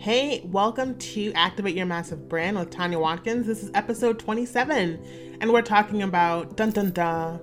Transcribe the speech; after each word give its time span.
Hey, 0.00 0.40
welcome 0.46 0.96
to 0.96 1.30
Activate 1.34 1.76
Your 1.76 1.84
Massive 1.84 2.26
Brand 2.26 2.58
with 2.58 2.70
Tanya 2.70 2.98
Watkins. 2.98 3.46
This 3.46 3.62
is 3.62 3.70
episode 3.74 4.18
27, 4.18 5.36
and 5.42 5.52
we're 5.52 5.60
talking 5.60 6.04
about 6.04 6.56
dun 6.56 6.70
dun 6.70 6.90
dun 6.92 7.38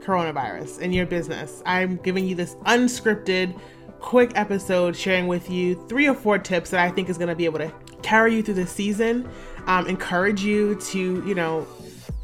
coronavirus 0.00 0.80
in 0.80 0.94
your 0.94 1.04
business. 1.04 1.62
I'm 1.66 1.98
giving 1.98 2.26
you 2.26 2.34
this 2.34 2.54
unscripted, 2.64 3.54
quick 3.98 4.32
episode 4.34 4.96
sharing 4.96 5.26
with 5.26 5.50
you 5.50 5.74
three 5.90 6.08
or 6.08 6.14
four 6.14 6.38
tips 6.38 6.70
that 6.70 6.80
I 6.80 6.90
think 6.90 7.10
is 7.10 7.18
going 7.18 7.28
to 7.28 7.36
be 7.36 7.44
able 7.44 7.58
to 7.58 7.70
carry 8.00 8.34
you 8.34 8.42
through 8.42 8.54
the 8.54 8.66
season, 8.66 9.28
um, 9.66 9.86
encourage 9.86 10.42
you 10.42 10.76
to, 10.76 10.98
you 10.98 11.34
know, 11.34 11.66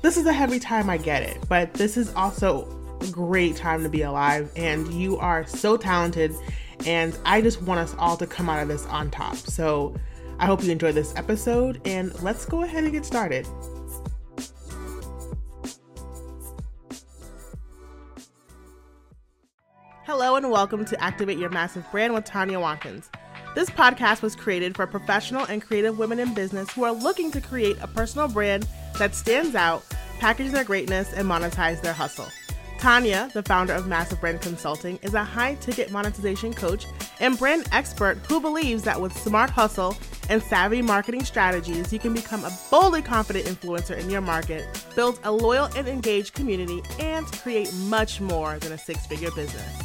this 0.00 0.16
is 0.16 0.24
a 0.24 0.32
heavy 0.32 0.58
time, 0.58 0.88
I 0.88 0.96
get 0.96 1.22
it, 1.22 1.36
but 1.50 1.74
this 1.74 1.98
is 1.98 2.14
also 2.14 2.66
a 3.02 3.06
great 3.08 3.56
time 3.56 3.82
to 3.82 3.90
be 3.90 4.00
alive, 4.00 4.50
and 4.56 4.90
you 4.94 5.18
are 5.18 5.46
so 5.46 5.76
talented 5.76 6.34
and 6.84 7.16
I 7.24 7.40
just 7.40 7.62
want 7.62 7.80
us 7.80 7.94
all 7.98 8.16
to 8.16 8.26
come 8.26 8.48
out 8.48 8.62
of 8.62 8.68
this 8.68 8.84
on 8.86 9.10
top. 9.10 9.36
So 9.36 9.94
I 10.38 10.46
hope 10.46 10.62
you 10.62 10.70
enjoy 10.70 10.92
this 10.92 11.14
episode, 11.16 11.80
and 11.84 12.20
let's 12.22 12.44
go 12.44 12.62
ahead 12.62 12.84
and 12.84 12.92
get 12.92 13.06
started. 13.06 13.46
Hello, 20.04 20.36
and 20.36 20.50
welcome 20.50 20.84
to 20.84 21.02
Activate 21.02 21.38
Your 21.38 21.50
Massive 21.50 21.84
Brand 21.90 22.14
with 22.14 22.24
Tanya 22.24 22.60
Watkins. 22.60 23.10
This 23.54 23.70
podcast 23.70 24.22
was 24.22 24.36
created 24.36 24.76
for 24.76 24.86
professional 24.86 25.44
and 25.46 25.62
creative 25.62 25.98
women 25.98 26.18
in 26.18 26.34
business 26.34 26.70
who 26.70 26.84
are 26.84 26.92
looking 26.92 27.30
to 27.32 27.40
create 27.40 27.78
a 27.80 27.86
personal 27.86 28.28
brand 28.28 28.68
that 28.98 29.14
stands 29.14 29.54
out, 29.54 29.82
package 30.18 30.52
their 30.52 30.62
greatness, 30.62 31.12
and 31.12 31.26
monetize 31.26 31.80
their 31.80 31.94
hustle. 31.94 32.28
Tanya, 32.78 33.30
the 33.32 33.42
founder 33.42 33.72
of 33.72 33.86
Massive 33.86 34.20
Brand 34.20 34.40
Consulting, 34.40 34.98
is 35.02 35.14
a 35.14 35.24
high 35.24 35.54
ticket 35.54 35.90
monetization 35.90 36.52
coach 36.52 36.86
and 37.20 37.38
brand 37.38 37.66
expert 37.72 38.18
who 38.28 38.40
believes 38.40 38.82
that 38.82 39.00
with 39.00 39.16
smart 39.16 39.50
hustle 39.50 39.96
and 40.28 40.42
savvy 40.42 40.82
marketing 40.82 41.24
strategies, 41.24 41.92
you 41.92 41.98
can 41.98 42.12
become 42.12 42.44
a 42.44 42.52
boldly 42.70 43.02
confident 43.02 43.46
influencer 43.46 43.96
in 43.96 44.10
your 44.10 44.20
market, 44.20 44.64
build 44.94 45.18
a 45.24 45.32
loyal 45.32 45.66
and 45.76 45.88
engaged 45.88 46.34
community, 46.34 46.82
and 46.98 47.26
create 47.26 47.72
much 47.74 48.20
more 48.20 48.58
than 48.58 48.72
a 48.72 48.78
six 48.78 49.06
figure 49.06 49.30
business. 49.30 49.82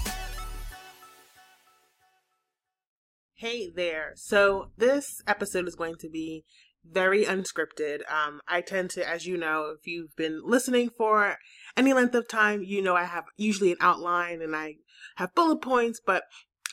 Hey 3.36 3.70
there. 3.70 4.14
So, 4.16 4.70
this 4.78 5.24
episode 5.26 5.68
is 5.68 5.76
going 5.76 5.96
to 6.02 6.10
be 6.10 6.44
very 6.90 7.26
unscripted. 7.26 8.02
Um, 8.12 8.42
I 8.48 8.62
tend 8.62 8.90
to, 8.92 9.08
as 9.08 9.26
you 9.26 9.38
know, 9.38 9.76
if 9.78 9.88
you've 9.88 10.16
been 10.16 10.42
listening 10.44 10.90
for 10.90 11.38
any 11.78 11.94
length 11.94 12.16
of 12.16 12.28
time, 12.28 12.64
you 12.64 12.82
know 12.82 12.96
I 12.96 13.04
have 13.04 13.26
usually 13.38 13.72
an 13.72 13.78
outline 13.80 14.42
and 14.42 14.56
I 14.56 14.76
have 15.16 15.36
bullet 15.36 15.62
points, 15.62 16.02
but 16.06 16.24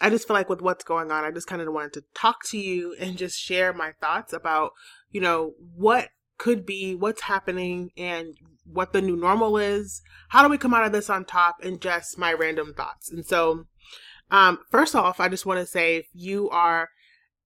I 0.00 0.10
just 0.10 0.26
feel 0.26 0.34
like 0.34 0.48
with 0.48 0.62
what's 0.62 0.84
going 0.84 1.10
on, 1.10 1.24
I 1.24 1.30
just 1.30 1.46
kind 1.46 1.60
of 1.60 1.72
wanted 1.72 1.92
to 1.94 2.04
talk 2.14 2.44
to 2.46 2.58
you 2.58 2.94
and 3.00 3.16
just 3.16 3.38
share 3.38 3.72
my 3.72 3.92
thoughts 4.00 4.32
about, 4.32 4.72
you 5.10 5.20
know, 5.20 5.54
what 5.74 6.10
could 6.38 6.64
be, 6.64 6.94
what's 6.94 7.22
happening, 7.22 7.90
and 7.96 8.36
what 8.64 8.92
the 8.92 9.02
new 9.02 9.16
normal 9.16 9.58
is. 9.58 10.02
How 10.28 10.42
do 10.42 10.48
we 10.48 10.58
come 10.58 10.74
out 10.74 10.84
of 10.84 10.92
this 10.92 11.10
on 11.10 11.24
top? 11.24 11.56
And 11.62 11.80
just 11.80 12.18
my 12.18 12.32
random 12.32 12.74
thoughts. 12.74 13.10
And 13.10 13.26
so, 13.26 13.64
um, 14.30 14.58
first 14.70 14.94
off, 14.94 15.20
I 15.20 15.28
just 15.28 15.46
want 15.46 15.58
to 15.58 15.66
say 15.66 15.96
if 15.96 16.06
you 16.12 16.48
are 16.50 16.90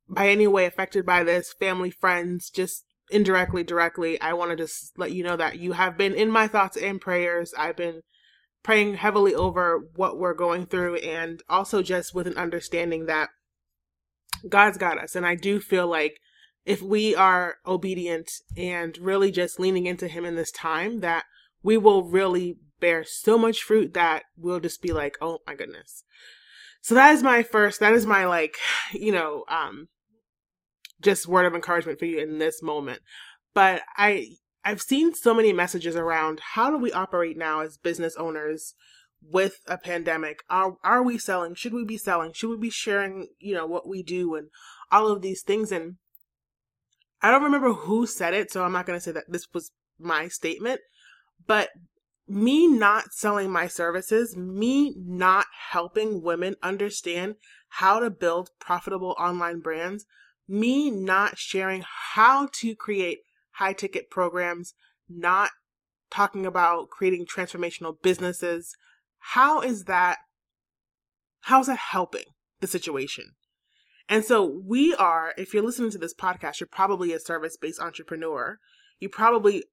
by 0.08 0.28
any 0.28 0.46
way 0.46 0.66
affected 0.66 1.06
by 1.06 1.24
this, 1.24 1.54
family, 1.58 1.90
friends, 1.90 2.50
just 2.50 2.84
indirectly, 3.12 3.62
directly, 3.62 4.20
I 4.20 4.32
want 4.32 4.50
to 4.50 4.56
just 4.56 4.98
let 4.98 5.12
you 5.12 5.22
know 5.22 5.36
that 5.36 5.58
you 5.58 5.72
have 5.72 5.96
been 5.96 6.14
in 6.14 6.30
my 6.30 6.48
thoughts 6.48 6.76
and 6.76 7.00
prayers. 7.00 7.54
I've 7.56 7.76
been 7.76 8.02
praying 8.62 8.94
heavily 8.94 9.34
over 9.34 9.88
what 9.96 10.18
we're 10.18 10.34
going 10.34 10.66
through 10.66 10.96
and 10.96 11.42
also 11.48 11.82
just 11.82 12.14
with 12.14 12.26
an 12.26 12.36
understanding 12.36 13.06
that 13.06 13.30
God's 14.48 14.78
got 14.78 14.98
us. 14.98 15.16
And 15.16 15.26
I 15.26 15.34
do 15.34 15.60
feel 15.60 15.86
like 15.86 16.18
if 16.64 16.80
we 16.80 17.14
are 17.14 17.56
obedient 17.66 18.30
and 18.56 18.96
really 18.98 19.30
just 19.30 19.58
leaning 19.58 19.86
into 19.86 20.08
Him 20.08 20.24
in 20.24 20.36
this 20.36 20.52
time, 20.52 21.00
that 21.00 21.24
we 21.62 21.76
will 21.76 22.04
really 22.04 22.58
bear 22.80 23.04
so 23.04 23.38
much 23.38 23.62
fruit 23.62 23.94
that 23.94 24.24
we'll 24.36 24.60
just 24.60 24.82
be 24.82 24.92
like, 24.92 25.16
oh 25.20 25.38
my 25.46 25.54
goodness. 25.54 26.04
So 26.80 26.94
that 26.94 27.14
is 27.14 27.22
my 27.22 27.42
first, 27.42 27.80
that 27.80 27.92
is 27.92 28.06
my 28.06 28.26
like, 28.26 28.56
you 28.92 29.12
know, 29.12 29.44
um, 29.48 29.88
just 31.02 31.26
word 31.26 31.46
of 31.46 31.54
encouragement 31.54 31.98
for 31.98 32.06
you 32.06 32.18
in 32.18 32.38
this 32.38 32.62
moment. 32.62 33.00
But 33.54 33.82
I 33.96 34.36
I've 34.64 34.82
seen 34.82 35.14
so 35.14 35.34
many 35.34 35.52
messages 35.52 35.96
around 35.96 36.40
how 36.54 36.70
do 36.70 36.78
we 36.78 36.92
operate 36.92 37.36
now 37.36 37.60
as 37.60 37.76
business 37.76 38.16
owners 38.16 38.74
with 39.20 39.58
a 39.66 39.76
pandemic? 39.76 40.40
Are 40.48 40.76
are 40.82 41.02
we 41.02 41.18
selling? 41.18 41.54
Should 41.54 41.74
we 41.74 41.84
be 41.84 41.98
selling? 41.98 42.32
Should 42.32 42.50
we 42.50 42.56
be 42.56 42.70
sharing, 42.70 43.28
you 43.38 43.54
know, 43.54 43.66
what 43.66 43.88
we 43.88 44.02
do 44.02 44.34
and 44.34 44.48
all 44.90 45.08
of 45.08 45.22
these 45.22 45.42
things 45.42 45.72
and 45.72 45.96
I 47.22 47.30
don't 47.30 47.44
remember 47.44 47.72
who 47.72 48.06
said 48.06 48.34
it, 48.34 48.50
so 48.50 48.64
I'm 48.64 48.72
not 48.72 48.84
going 48.84 48.96
to 48.96 49.02
say 49.02 49.12
that 49.12 49.30
this 49.30 49.46
was 49.54 49.70
my 49.96 50.26
statement, 50.26 50.80
but 51.46 51.68
me 52.26 52.66
not 52.66 53.12
selling 53.12 53.50
my 53.50 53.68
services, 53.68 54.36
me 54.36 54.96
not 54.98 55.46
helping 55.70 56.22
women 56.22 56.56
understand 56.64 57.36
how 57.68 58.00
to 58.00 58.10
build 58.10 58.50
profitable 58.58 59.14
online 59.18 59.60
brands 59.60 60.04
me 60.52 60.90
not 60.90 61.38
sharing 61.38 61.82
how 62.12 62.48
to 62.52 62.76
create 62.76 63.20
high 63.52 63.72
ticket 63.72 64.10
programs, 64.10 64.74
not 65.08 65.50
talking 66.10 66.44
about 66.44 66.90
creating 66.90 67.26
transformational 67.26 67.96
businesses, 68.02 68.76
how 69.18 69.62
is 69.62 69.84
that 69.84 70.18
how's 71.40 71.66
that 71.66 71.78
helping 71.78 72.24
the 72.60 72.66
situation? 72.66 73.32
And 74.08 74.24
so 74.24 74.44
we 74.44 74.94
are, 74.94 75.32
if 75.38 75.54
you're 75.54 75.62
listening 75.62 75.90
to 75.92 75.98
this 75.98 76.14
podcast, 76.14 76.60
you're 76.60 76.68
probably 76.70 77.12
a 77.12 77.18
service-based 77.18 77.80
entrepreneur. 77.80 78.58
You 79.00 79.08
probably 79.08 79.64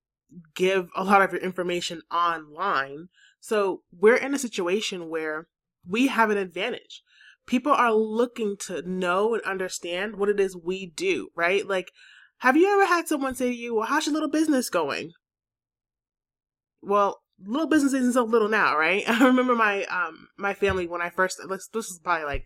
give 0.55 0.89
a 0.95 1.03
lot 1.03 1.21
of 1.21 1.33
your 1.33 1.41
information 1.41 2.01
online. 2.11 3.09
So 3.39 3.81
we're 3.91 4.15
in 4.15 4.33
a 4.33 4.39
situation 4.39 5.09
where 5.09 5.47
we 5.87 6.07
have 6.07 6.29
an 6.29 6.37
advantage 6.37 7.03
people 7.49 7.73
are 7.73 7.91
looking 7.91 8.55
to 8.67 8.87
know 8.87 9.33
and 9.33 9.43
understand 9.43 10.15
what 10.15 10.29
it 10.29 10.39
is 10.39 10.55
we 10.55 10.85
do, 10.85 11.29
right? 11.35 11.67
Like, 11.67 11.91
have 12.37 12.55
you 12.55 12.71
ever 12.71 12.85
had 12.85 13.07
someone 13.07 13.33
say 13.33 13.49
to 13.49 13.55
you, 13.55 13.75
Well, 13.75 13.87
how's 13.87 14.05
your 14.05 14.13
little 14.13 14.29
business 14.29 14.69
going? 14.69 15.11
Well, 16.81 17.21
little 17.43 17.67
business 17.67 17.93
isn't 17.93 18.13
so 18.13 18.23
little 18.23 18.49
now, 18.49 18.77
right? 18.77 19.03
I 19.09 19.25
remember 19.25 19.55
my 19.55 19.83
um 19.85 20.27
my 20.37 20.53
family 20.53 20.87
when 20.87 21.01
I 21.01 21.09
first 21.09 21.41
this 21.49 21.67
this 21.73 21.87
is 21.87 21.99
probably 22.03 22.25
like 22.25 22.45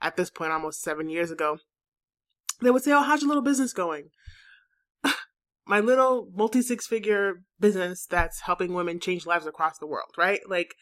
at 0.00 0.16
this 0.16 0.30
point 0.30 0.52
almost 0.52 0.82
seven 0.82 1.10
years 1.10 1.32
ago. 1.32 1.58
They 2.62 2.70
would 2.70 2.84
say, 2.84 2.92
Oh, 2.92 3.02
how's 3.02 3.22
your 3.22 3.28
little 3.28 3.42
business 3.42 3.72
going? 3.72 4.10
my 5.66 5.80
little 5.80 6.30
multi 6.32 6.62
six 6.62 6.86
figure 6.86 7.42
business 7.58 8.06
that's 8.08 8.42
helping 8.42 8.72
women 8.72 9.00
change 9.00 9.26
lives 9.26 9.46
across 9.46 9.78
the 9.78 9.88
world, 9.88 10.12
right? 10.16 10.40
Like 10.48 10.76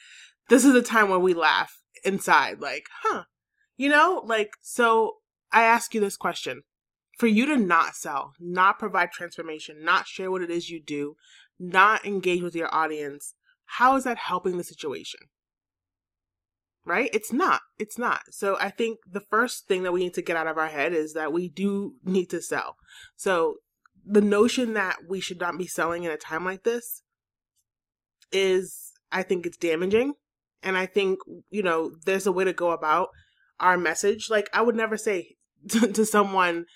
this 0.51 0.67
is 0.67 0.75
a 0.75 0.83
time 0.83 1.09
where 1.09 1.19
we 1.19 1.33
laugh 1.33 1.73
inside, 2.05 2.61
like, 2.61 2.85
huh, 3.03 3.25
you 3.83 3.89
know, 3.89 4.23
like, 4.25 4.53
so 4.61 5.17
I 5.51 5.65
ask 5.65 5.93
you 5.93 6.01
this 6.01 6.17
question 6.17 6.63
for 7.19 7.27
you 7.27 7.47
to 7.47 7.57
not 7.57 7.97
sell, 7.97 8.33
not 8.39 8.79
provide 8.79 9.11
transformation, 9.11 9.83
not 9.83 10.07
share 10.07 10.31
what 10.31 10.41
it 10.41 10.51
is 10.51 10.71
you 10.71 10.81
do, 10.81 11.17
not 11.59 12.07
engage 12.07 12.43
with 12.43 12.55
your 12.55 12.73
audience, 12.73 13.35
how 13.65 13.97
is 13.97 14.05
that 14.05 14.19
helping 14.19 14.57
the 14.57 14.63
situation? 14.63 15.19
Right? 16.85 17.11
It's 17.13 17.33
not. 17.33 17.63
It's 17.77 17.99
not. 17.99 18.21
So 18.31 18.57
I 18.61 18.71
think 18.71 19.01
the 19.05 19.25
first 19.29 19.67
thing 19.67 19.83
that 19.83 19.93
we 19.93 20.05
need 20.05 20.15
to 20.15 20.23
get 20.23 20.37
out 20.37 20.47
of 20.47 20.59
our 20.59 20.69
head 20.69 20.93
is 20.93 21.15
that 21.15 21.33
we 21.33 21.49
do 21.49 21.95
need 22.05 22.31
to 22.31 22.41
sell. 22.41 22.77
So 23.17 23.57
the 24.07 24.21
notion 24.21 24.75
that 24.75 24.99
we 25.09 25.21
should 25.21 25.41
not 25.41 25.59
be 25.59 25.67
selling 25.67 26.05
in 26.05 26.13
a 26.13 26.17
time 26.17 26.45
like 26.45 26.63
this 26.63 27.03
is, 28.31 28.93
I 29.11 29.25
think 29.25 29.45
it's 29.45 29.57
damaging. 29.57 30.15
And 30.63 30.79
I 30.79 30.87
think, 30.87 31.19
you 31.51 31.65
know, 31.65 31.91
there's 32.07 32.29
a 32.29 32.33
way 32.33 32.45
to 32.45 32.53
go 32.53 32.71
about 32.71 33.09
our 33.63 33.79
message. 33.79 34.29
Like 34.29 34.51
I 34.53 34.61
would 34.61 34.77
never 34.77 34.97
say 34.97 35.37
to, 35.69 35.93
to 35.93 36.05
someone, 36.05 36.67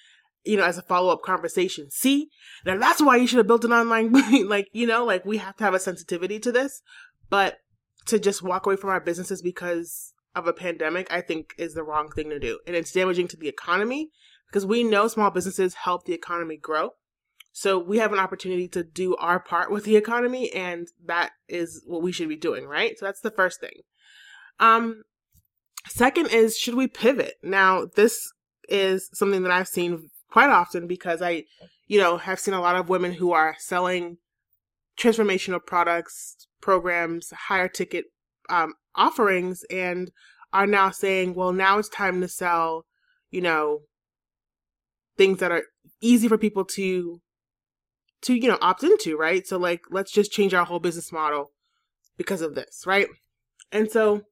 you 0.44 0.56
know, 0.56 0.64
as 0.64 0.78
a 0.78 0.82
follow 0.82 1.12
up 1.12 1.22
conversation, 1.22 1.90
see, 1.90 2.30
now 2.64 2.78
that's 2.78 3.02
why 3.02 3.16
you 3.16 3.26
should 3.26 3.38
have 3.38 3.46
built 3.46 3.64
an 3.64 3.72
online, 3.72 4.12
like, 4.48 4.68
you 4.72 4.86
know, 4.86 5.04
like 5.04 5.24
we 5.24 5.38
have 5.38 5.56
to 5.56 5.64
have 5.64 5.74
a 5.74 5.80
sensitivity 5.80 6.38
to 6.40 6.52
this, 6.52 6.82
but 7.28 7.58
to 8.06 8.18
just 8.18 8.42
walk 8.42 8.66
away 8.66 8.76
from 8.76 8.90
our 8.90 9.00
businesses 9.00 9.42
because 9.42 10.14
of 10.34 10.46
a 10.46 10.52
pandemic, 10.52 11.12
I 11.12 11.20
think 11.20 11.54
is 11.58 11.74
the 11.74 11.82
wrong 11.82 12.10
thing 12.10 12.30
to 12.30 12.38
do. 12.38 12.60
And 12.66 12.76
it's 12.76 12.92
damaging 12.92 13.28
to 13.28 13.36
the 13.36 13.48
economy 13.48 14.10
because 14.48 14.64
we 14.64 14.84
know 14.84 15.08
small 15.08 15.30
businesses 15.30 15.74
help 15.74 16.04
the 16.04 16.12
economy 16.12 16.56
grow. 16.56 16.90
So 17.52 17.78
we 17.78 17.98
have 17.98 18.12
an 18.12 18.18
opportunity 18.18 18.68
to 18.68 18.84
do 18.84 19.16
our 19.16 19.40
part 19.40 19.70
with 19.70 19.84
the 19.84 19.96
economy 19.96 20.52
and 20.52 20.88
that 21.06 21.30
is 21.48 21.82
what 21.86 22.02
we 22.02 22.12
should 22.12 22.28
be 22.28 22.36
doing, 22.36 22.66
right? 22.66 22.98
So 22.98 23.06
that's 23.06 23.22
the 23.22 23.30
first 23.30 23.60
thing. 23.60 23.80
Um 24.60 25.04
Second 25.88 26.26
is, 26.26 26.56
should 26.56 26.74
we 26.74 26.86
pivot? 26.86 27.34
Now, 27.42 27.86
this 27.94 28.32
is 28.68 29.08
something 29.12 29.42
that 29.42 29.52
I've 29.52 29.68
seen 29.68 30.10
quite 30.30 30.50
often 30.50 30.86
because 30.86 31.22
I, 31.22 31.44
you 31.86 32.00
know, 32.00 32.16
have 32.16 32.40
seen 32.40 32.54
a 32.54 32.60
lot 32.60 32.76
of 32.76 32.88
women 32.88 33.12
who 33.12 33.32
are 33.32 33.56
selling 33.58 34.18
transformational 34.98 35.64
products, 35.64 36.48
programs, 36.60 37.30
higher 37.30 37.68
ticket 37.68 38.06
um, 38.48 38.74
offerings, 38.94 39.64
and 39.70 40.10
are 40.52 40.66
now 40.66 40.90
saying, 40.90 41.34
well, 41.34 41.52
now 41.52 41.78
it's 41.78 41.88
time 41.88 42.20
to 42.20 42.28
sell, 42.28 42.86
you 43.30 43.40
know, 43.40 43.82
things 45.16 45.38
that 45.38 45.52
are 45.52 45.62
easy 46.00 46.28
for 46.28 46.38
people 46.38 46.64
to 46.64 47.20
to 48.22 48.34
you 48.34 48.48
know 48.48 48.58
opt 48.60 48.82
into 48.82 49.16
right 49.16 49.46
so 49.46 49.56
like 49.56 49.82
let's 49.90 50.12
just 50.12 50.32
change 50.32 50.52
our 50.54 50.64
whole 50.64 50.78
business 50.78 51.12
model 51.12 51.52
because 52.16 52.40
of 52.40 52.54
this 52.54 52.84
right 52.86 53.08
and 53.72 53.90
so 53.90 54.22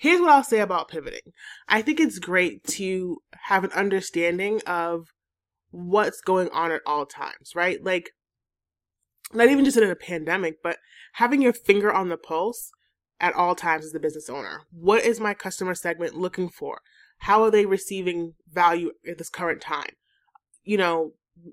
here's 0.00 0.20
what 0.20 0.30
i'll 0.30 0.42
say 0.42 0.60
about 0.60 0.88
pivoting. 0.88 1.32
I 1.68 1.82
think 1.82 2.00
it's 2.00 2.18
great 2.18 2.64
to 2.64 3.18
have 3.44 3.62
an 3.62 3.72
understanding 3.72 4.60
of 4.66 5.08
what's 5.70 6.20
going 6.20 6.48
on 6.50 6.72
at 6.72 6.80
all 6.86 7.06
times 7.06 7.52
right? 7.54 7.82
Like 7.84 8.10
not 9.32 9.48
even 9.48 9.64
just 9.64 9.76
in 9.76 9.88
a 9.88 9.94
pandemic 9.94 10.56
but 10.62 10.78
having 11.14 11.42
your 11.42 11.52
finger 11.52 11.92
on 11.92 12.08
the 12.08 12.16
pulse 12.16 12.72
at 13.20 13.34
all 13.34 13.54
times 13.54 13.84
as 13.84 13.92
the 13.92 14.00
business 14.00 14.30
owner. 14.30 14.62
What 14.72 15.04
is 15.04 15.20
my 15.20 15.34
customer 15.34 15.74
segment 15.74 16.14
looking 16.14 16.48
for? 16.48 16.80
How 17.18 17.42
are 17.42 17.50
they 17.50 17.66
receiving 17.66 18.32
value 18.50 18.92
at 19.06 19.18
this 19.18 19.28
current 19.28 19.60
time? 19.60 19.92
You 20.62 20.78
know 20.78 21.12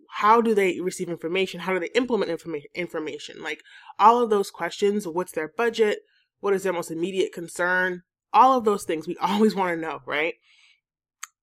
how 0.10 0.42
do 0.42 0.56
they 0.56 0.80
receive 0.80 1.10
information? 1.10 1.62
How 1.62 1.74
do 1.74 1.80
they 1.80 1.92
implement 1.94 2.32
informa- 2.32 2.64
information? 2.74 3.44
Like 3.44 3.62
all 4.00 4.22
of 4.22 4.30
those 4.30 4.50
questions 4.50 5.06
what's 5.06 5.34
their 5.34 5.52
budget? 5.56 6.00
What 6.40 6.54
is 6.54 6.64
their 6.64 6.74
most 6.74 6.92
immediate 6.92 7.34
concern 7.34 8.04
all 8.38 8.57
of 8.57 8.66
those 8.66 8.84
things 8.84 9.07
we 9.07 9.18
always 9.22 9.56
want 9.56 9.75
to 9.75 9.81
know 9.81 10.00
right 10.06 10.36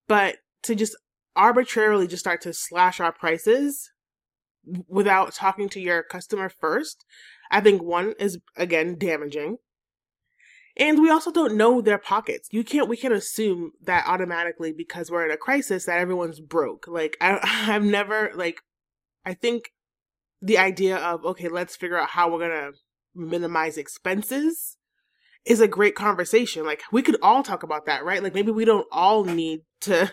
but 0.07 0.37
to 0.63 0.75
just 0.75 0.97
arbitrarily 1.37 2.07
just 2.07 2.23
start 2.23 2.41
to 2.41 2.53
slash 2.53 3.01
our 3.01 3.13
prices 3.13 3.91
without 4.89 5.35
talking 5.35 5.69
to 5.69 5.81
your 5.81 6.03
customer 6.03 6.49
first 6.49 7.05
i 7.51 7.61
think 7.61 7.83
one 7.83 8.15
is 8.19 8.39
again 8.57 8.97
damaging 8.99 9.59
and 10.77 11.01
we 11.01 11.09
also 11.09 11.31
don't 11.31 11.57
know 11.57 11.81
their 11.81 11.99
pockets. 11.99 12.49
You 12.51 12.65
can't 12.65 12.89
we 12.89 12.97
can't 12.97 13.15
assume 13.15 13.73
that 13.83 14.09
automatically 14.09 14.73
because 14.73 15.09
we're 15.09 15.25
in 15.25 15.31
a 15.31 15.37
crisis 15.37 15.87
that 15.87 16.01
everyone's 16.01 16.41
broke. 16.41 16.87
Like 16.89 17.17
I 17.21 17.39
I've 17.73 17.85
never 17.85 18.33
like 18.35 18.61
I 19.25 19.35
think 19.35 19.71
the 20.43 20.59
idea 20.59 20.97
of 20.97 21.25
okay, 21.25 21.49
let's 21.49 21.77
figure 21.77 21.97
out 21.97 22.11
how 22.11 22.31
we're 22.31 22.41
going 22.49 22.73
to 22.73 22.79
minimize 23.15 23.79
expenses 23.79 24.77
is 25.45 25.61
a 25.61 25.69
great 25.69 25.95
conversation. 25.95 26.65
Like 26.65 26.83
we 26.93 27.03
could 27.03 27.17
all 27.23 27.43
talk 27.43 27.63
about 27.63 27.87
that, 27.87 28.05
right? 28.05 28.23
Like 28.23 28.35
maybe 28.35 28.51
we 28.51 28.65
don't 28.65 28.87
all 28.91 29.25
need 29.25 29.61
to 29.83 30.13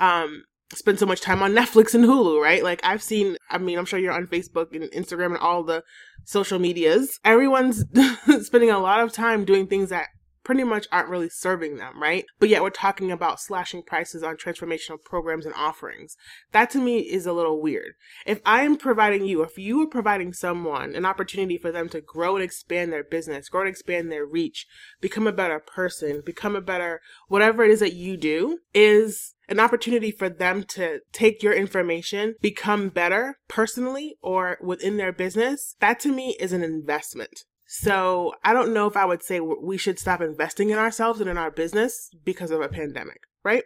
um 0.00 0.44
spend 0.74 0.98
so 0.98 1.06
much 1.06 1.20
time 1.20 1.42
on 1.42 1.52
Netflix 1.52 1.94
and 1.94 2.04
Hulu, 2.04 2.40
right? 2.40 2.62
Like 2.62 2.80
I've 2.84 3.02
seen, 3.02 3.36
I 3.50 3.58
mean, 3.58 3.78
I'm 3.78 3.86
sure 3.86 3.98
you're 3.98 4.12
on 4.12 4.26
Facebook 4.26 4.74
and 4.74 4.90
Instagram 4.92 5.28
and 5.28 5.38
all 5.38 5.62
the 5.62 5.82
social 6.24 6.58
medias. 6.58 7.18
Everyone's 7.24 7.84
spending 8.42 8.70
a 8.70 8.78
lot 8.78 9.00
of 9.00 9.12
time 9.12 9.44
doing 9.44 9.66
things 9.66 9.88
that 9.90 10.08
pretty 10.48 10.64
much 10.64 10.86
aren't 10.90 11.10
really 11.10 11.28
serving 11.28 11.76
them, 11.76 12.00
right? 12.00 12.24
But 12.38 12.48
yet 12.48 12.62
we're 12.62 12.70
talking 12.70 13.12
about 13.12 13.38
slashing 13.38 13.82
prices 13.82 14.22
on 14.22 14.38
transformational 14.38 14.96
programs 15.04 15.44
and 15.44 15.54
offerings. 15.54 16.16
That 16.52 16.70
to 16.70 16.78
me 16.78 17.00
is 17.00 17.26
a 17.26 17.34
little 17.34 17.60
weird. 17.60 17.92
If 18.24 18.40
I 18.46 18.62
am 18.62 18.78
providing 18.78 19.26
you, 19.26 19.42
if 19.42 19.58
you 19.58 19.82
are 19.82 19.86
providing 19.86 20.32
someone 20.32 20.94
an 20.94 21.04
opportunity 21.04 21.58
for 21.58 21.70
them 21.70 21.90
to 21.90 22.00
grow 22.00 22.34
and 22.34 22.42
expand 22.42 22.90
their 22.90 23.04
business, 23.04 23.50
grow 23.50 23.60
and 23.60 23.68
expand 23.68 24.10
their 24.10 24.24
reach, 24.24 24.66
become 25.02 25.26
a 25.26 25.32
better 25.32 25.58
person, 25.58 26.22
become 26.24 26.56
a 26.56 26.62
better 26.62 27.02
whatever 27.26 27.62
it 27.62 27.70
is 27.70 27.80
that 27.80 27.92
you 27.92 28.16
do, 28.16 28.60
is 28.72 29.34
an 29.50 29.60
opportunity 29.60 30.10
for 30.10 30.30
them 30.30 30.62
to 30.62 31.00
take 31.12 31.42
your 31.42 31.52
information, 31.52 32.36
become 32.40 32.88
better 32.88 33.36
personally 33.48 34.16
or 34.22 34.56
within 34.62 34.96
their 34.96 35.12
business, 35.12 35.76
that 35.80 36.00
to 36.00 36.08
me 36.10 36.38
is 36.40 36.54
an 36.54 36.62
investment. 36.62 37.44
So 37.70 38.32
I 38.42 38.54
don't 38.54 38.72
know 38.72 38.86
if 38.86 38.96
I 38.96 39.04
would 39.04 39.22
say 39.22 39.40
we 39.40 39.76
should 39.76 39.98
stop 39.98 40.22
investing 40.22 40.70
in 40.70 40.78
ourselves 40.78 41.20
and 41.20 41.28
in 41.28 41.36
our 41.36 41.50
business 41.50 42.10
because 42.24 42.50
of 42.50 42.62
a 42.62 42.68
pandemic, 42.68 43.20
right? 43.44 43.62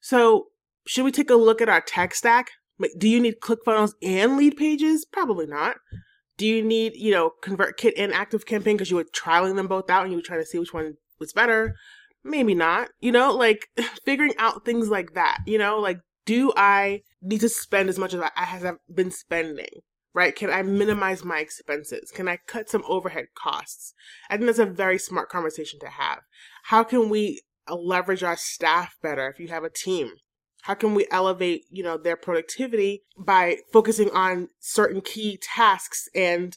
So 0.00 0.46
should 0.86 1.04
we 1.04 1.12
take 1.12 1.28
a 1.28 1.34
look 1.34 1.60
at 1.60 1.68
our 1.68 1.82
tech 1.82 2.14
stack? 2.14 2.52
Do 2.98 3.06
you 3.06 3.20
need 3.20 3.40
ClickFunnels 3.40 3.92
and 4.02 4.32
Leadpages? 4.32 5.00
Probably 5.12 5.46
not. 5.46 5.76
Do 6.38 6.46
you 6.46 6.64
need, 6.64 6.94
you 6.96 7.12
know, 7.12 7.32
ConvertKit 7.42 7.92
and 7.98 8.14
Active 8.14 8.46
Campaign 8.46 8.76
because 8.76 8.90
you 8.90 8.96
were 8.96 9.04
trialing 9.04 9.56
them 9.56 9.68
both 9.68 9.90
out 9.90 10.04
and 10.04 10.10
you 10.10 10.16
were 10.16 10.22
trying 10.22 10.40
to 10.40 10.46
see 10.46 10.58
which 10.58 10.72
one 10.72 10.94
was 11.20 11.34
better? 11.34 11.76
Maybe 12.24 12.54
not. 12.54 12.88
You 13.00 13.12
know, 13.12 13.30
like 13.30 13.68
figuring 14.06 14.32
out 14.38 14.64
things 14.64 14.88
like 14.88 15.12
that. 15.12 15.40
You 15.46 15.58
know, 15.58 15.78
like 15.78 15.98
do 16.24 16.50
I 16.56 17.02
need 17.20 17.42
to 17.42 17.50
spend 17.50 17.90
as 17.90 17.98
much 17.98 18.14
as 18.14 18.22
I 18.22 18.44
have 18.44 18.78
been 18.92 19.10
spending? 19.10 19.82
Right? 20.14 20.34
Can 20.34 20.48
I 20.48 20.62
minimize 20.62 21.24
my 21.24 21.40
expenses? 21.40 22.10
Can 22.10 22.28
I 22.28 22.38
cut 22.46 22.70
some 22.70 22.84
overhead 22.86 23.26
costs? 23.34 23.94
I 24.30 24.36
think 24.36 24.46
that's 24.46 24.58
a 24.58 24.66
very 24.66 24.98
smart 24.98 25.28
conversation 25.28 25.80
to 25.80 25.88
have. 25.88 26.20
How 26.64 26.84
can 26.84 27.10
we 27.10 27.42
uh, 27.68 27.74
leverage 27.74 28.22
our 28.22 28.36
staff 28.36 28.96
better 29.02 29.28
if 29.28 29.40
you 29.40 29.48
have 29.48 29.64
a 29.64 29.70
team? 29.70 30.12
How 30.62 30.74
can 30.74 30.94
we 30.94 31.06
elevate, 31.10 31.64
you 31.70 31.82
know, 31.82 31.98
their 31.98 32.16
productivity 32.16 33.02
by 33.18 33.58
focusing 33.72 34.10
on 34.12 34.48
certain 34.60 35.02
key 35.02 35.38
tasks 35.42 36.08
and 36.14 36.56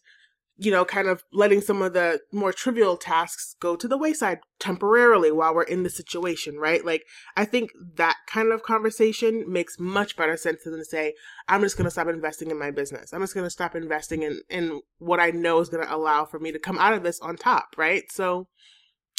you 0.60 0.72
know, 0.72 0.84
kind 0.84 1.08
of 1.08 1.24
letting 1.32 1.62
some 1.62 1.84
of 1.84 1.94
the 1.94 2.20
more 2.32 2.52
trivial 2.52 2.98
tasks 2.98 3.56
go 3.60 3.76
to 3.76 3.88
the 3.88 3.98
wayside 3.98 4.40
temporarily 4.60 5.32
while 5.32 5.54
we're 5.54 5.62
in 5.62 5.84
the 5.84 5.90
situation, 5.90 6.58
right? 6.58 6.84
Like, 6.84 7.04
I 7.36 7.46
think 7.46 7.70
that 7.96 8.16
kind 8.28 8.52
of 8.52 8.64
conversation 8.64 9.46
makes 9.48 9.80
much 9.80 10.18
better 10.18 10.36
sense 10.36 10.64
than 10.64 10.76
to 10.78 10.84
say, 10.84 11.14
I'm 11.48 11.62
just 11.62 11.78
going 11.78 11.86
to 11.86 11.92
stop 11.92 12.08
investing 12.08 12.50
in 12.50 12.58
my 12.58 12.72
business. 12.72 13.14
I'm 13.14 13.22
just 13.22 13.36
going 13.36 13.46
to 13.46 13.52
stop 13.52 13.76
investing 13.76 14.24
in, 14.24 14.42
in 14.50 14.82
what 14.98 15.20
I 15.20 15.30
know 15.30 15.60
is 15.60 15.70
going 15.70 15.86
to 15.86 15.96
allow 15.96 16.26
for 16.26 16.40
me 16.40 16.52
to 16.52 16.60
come 16.60 16.80
out 16.80 16.94
of 16.94 17.04
this 17.04 17.20
on 17.20 17.36
top, 17.36 17.76
right? 17.78 18.12
So, 18.12 18.48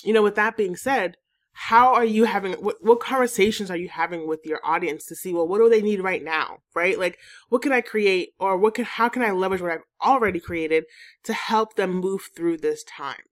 you 0.02 0.12
know, 0.12 0.22
with 0.22 0.34
that 0.34 0.56
being 0.56 0.74
said, 0.74 1.16
how 1.60 1.92
are 1.92 2.04
you 2.04 2.22
having 2.22 2.52
what, 2.52 2.76
what 2.80 3.00
conversations 3.00 3.68
are 3.68 3.76
you 3.76 3.88
having 3.88 4.28
with 4.28 4.46
your 4.46 4.60
audience 4.62 5.04
to 5.04 5.16
see 5.16 5.34
well 5.34 5.46
what 5.46 5.58
do 5.58 5.68
they 5.68 5.82
need 5.82 6.00
right 6.00 6.22
now 6.22 6.58
right? 6.72 6.96
Like 6.96 7.18
what 7.48 7.62
can 7.62 7.72
i 7.72 7.80
create 7.80 8.30
or 8.38 8.56
what 8.56 8.74
can 8.74 8.84
how 8.84 9.08
can 9.08 9.22
i 9.22 9.32
leverage 9.32 9.60
what 9.60 9.72
i've 9.72 9.80
already 10.00 10.38
created 10.38 10.84
to 11.24 11.32
help 11.32 11.74
them 11.74 11.90
move 11.94 12.28
through 12.34 12.58
this 12.58 12.84
time? 12.84 13.22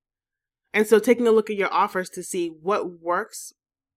And 0.75 0.89
so 0.89 0.99
taking 0.99 1.29
a 1.29 1.31
look 1.31 1.51
at 1.51 1.57
your 1.57 1.73
offers 1.73 2.11
to 2.11 2.25
see 2.25 2.49
what 2.49 3.01
works 3.01 3.53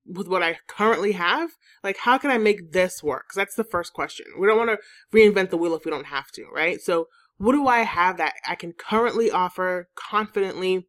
with 0.05 0.27
what 0.27 0.43
i 0.43 0.59
currently 0.67 1.13
have 1.13 1.49
like 1.83 1.97
how 1.97 2.19
can 2.19 2.29
i 2.29 2.37
make 2.37 2.71
this 2.71 3.01
work? 3.01 3.25
Because 3.27 3.37
that's 3.37 3.55
the 3.55 3.63
first 3.63 3.93
question. 3.93 4.27
We 4.37 4.45
don't 4.45 4.59
want 4.59 4.69
to 4.69 5.17
reinvent 5.17 5.49
the 5.49 5.57
wheel 5.57 5.73
if 5.73 5.85
we 5.85 5.91
don't 5.91 6.05
have 6.05 6.29
to 6.33 6.45
right? 6.53 6.79
So 6.79 7.07
what 7.39 7.53
do 7.53 7.67
i 7.67 7.79
have 7.79 8.17
that 8.17 8.33
i 8.47 8.53
can 8.53 8.73
currently 8.73 9.31
offer 9.31 9.87
confidently 9.95 10.87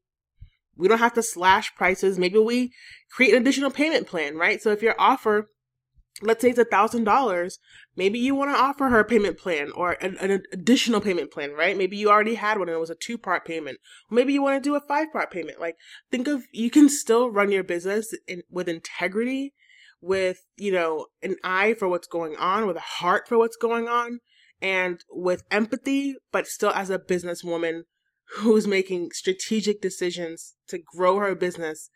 we 0.76 0.88
don't 0.88 0.98
have 0.98 1.14
to 1.14 1.22
slash 1.22 1.74
prices. 1.74 2.18
Maybe 2.18 2.38
we 2.38 2.72
create 3.10 3.34
an 3.34 3.42
additional 3.42 3.70
payment 3.70 4.06
plan, 4.06 4.36
right? 4.36 4.62
So 4.62 4.70
if 4.70 4.82
your 4.82 4.94
offer, 4.98 5.50
let's 6.22 6.40
say 6.40 6.50
it's 6.50 6.58
a 6.58 6.64
thousand 6.64 7.04
dollars, 7.04 7.58
maybe 7.96 8.18
you 8.18 8.34
want 8.34 8.50
to 8.50 8.60
offer 8.60 8.88
her 8.88 9.00
a 9.00 9.04
payment 9.04 9.38
plan 9.38 9.70
or 9.72 9.92
an, 10.00 10.16
an, 10.18 10.42
additional 10.52 11.00
payment 11.00 11.30
plan, 11.30 11.52
right? 11.52 11.76
Maybe 11.76 11.96
you 11.96 12.10
already 12.10 12.36
had 12.36 12.58
one 12.58 12.68
and 12.68 12.76
it 12.76 12.80
was 12.80 12.90
a 12.90 12.94
two 12.94 13.18
part 13.18 13.44
payment. 13.44 13.78
Maybe 14.10 14.32
you 14.32 14.42
want 14.42 14.62
to 14.62 14.68
do 14.68 14.74
a 14.74 14.80
five 14.80 15.12
part 15.12 15.30
payment. 15.30 15.60
Like 15.60 15.76
think 16.10 16.28
of 16.28 16.44
you 16.52 16.70
can 16.70 16.88
still 16.88 17.30
run 17.30 17.52
your 17.52 17.64
business 17.64 18.14
in, 18.26 18.42
with 18.50 18.68
integrity, 18.68 19.54
with 20.00 20.46
you 20.56 20.72
know 20.72 21.06
an 21.22 21.36
eye 21.44 21.74
for 21.74 21.88
what's 21.88 22.08
going 22.08 22.36
on, 22.36 22.66
with 22.66 22.76
a 22.76 22.80
heart 22.80 23.28
for 23.28 23.36
what's 23.36 23.56
going 23.56 23.88
on, 23.88 24.20
and 24.62 25.04
with 25.10 25.42
empathy, 25.50 26.16
but 26.32 26.46
still 26.46 26.70
as 26.70 26.90
a 26.90 26.98
businesswoman 26.98 27.82
who's 28.38 28.66
making 28.66 29.10
strategic 29.12 29.80
decisions 29.80 30.54
to 30.68 30.78
grow 30.78 31.18
her 31.18 31.34
business 31.34 31.90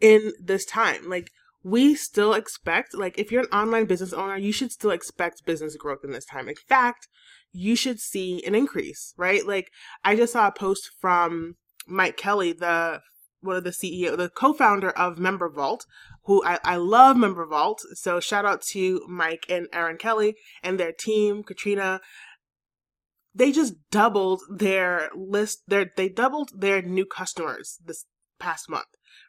in 0.00 0.32
this 0.40 0.64
time. 0.64 1.08
Like, 1.08 1.30
we 1.62 1.94
still 1.94 2.34
expect, 2.34 2.94
like, 2.94 3.18
if 3.18 3.32
you're 3.32 3.42
an 3.42 3.52
online 3.52 3.86
business 3.86 4.12
owner, 4.12 4.36
you 4.36 4.52
should 4.52 4.72
still 4.72 4.90
expect 4.90 5.44
business 5.44 5.76
growth 5.76 6.04
in 6.04 6.12
this 6.12 6.24
time. 6.24 6.48
In 6.48 6.54
fact, 6.68 7.08
you 7.52 7.74
should 7.74 8.00
see 8.00 8.42
an 8.46 8.54
increase, 8.54 9.14
right? 9.16 9.46
Like, 9.46 9.70
I 10.04 10.16
just 10.16 10.34
saw 10.34 10.48
a 10.48 10.52
post 10.52 10.90
from 11.00 11.56
Mike 11.86 12.16
Kelly, 12.16 12.52
the 12.52 13.00
one 13.40 13.56
of 13.56 13.64
the 13.64 13.70
CEO, 13.70 14.16
the 14.16 14.28
co-founder 14.28 14.90
of 14.90 15.18
Member 15.18 15.48
Vault, 15.48 15.86
who 16.24 16.44
I, 16.44 16.58
I 16.64 16.76
love 16.76 17.16
Member 17.16 17.46
Vault. 17.46 17.80
So 17.94 18.20
shout 18.20 18.44
out 18.44 18.62
to 18.72 19.00
Mike 19.08 19.46
and 19.48 19.68
Erin 19.72 19.96
Kelly 19.96 20.34
and 20.62 20.78
their 20.78 20.92
team, 20.92 21.42
Katrina 21.42 22.00
they 23.38 23.52
just 23.52 23.74
doubled 23.90 24.42
their 24.50 25.10
list 25.16 25.62
their 25.68 25.90
they 25.96 26.08
doubled 26.08 26.50
their 26.54 26.82
new 26.82 27.06
customers 27.06 27.78
this 27.84 28.04
past 28.38 28.68
month 28.68 28.86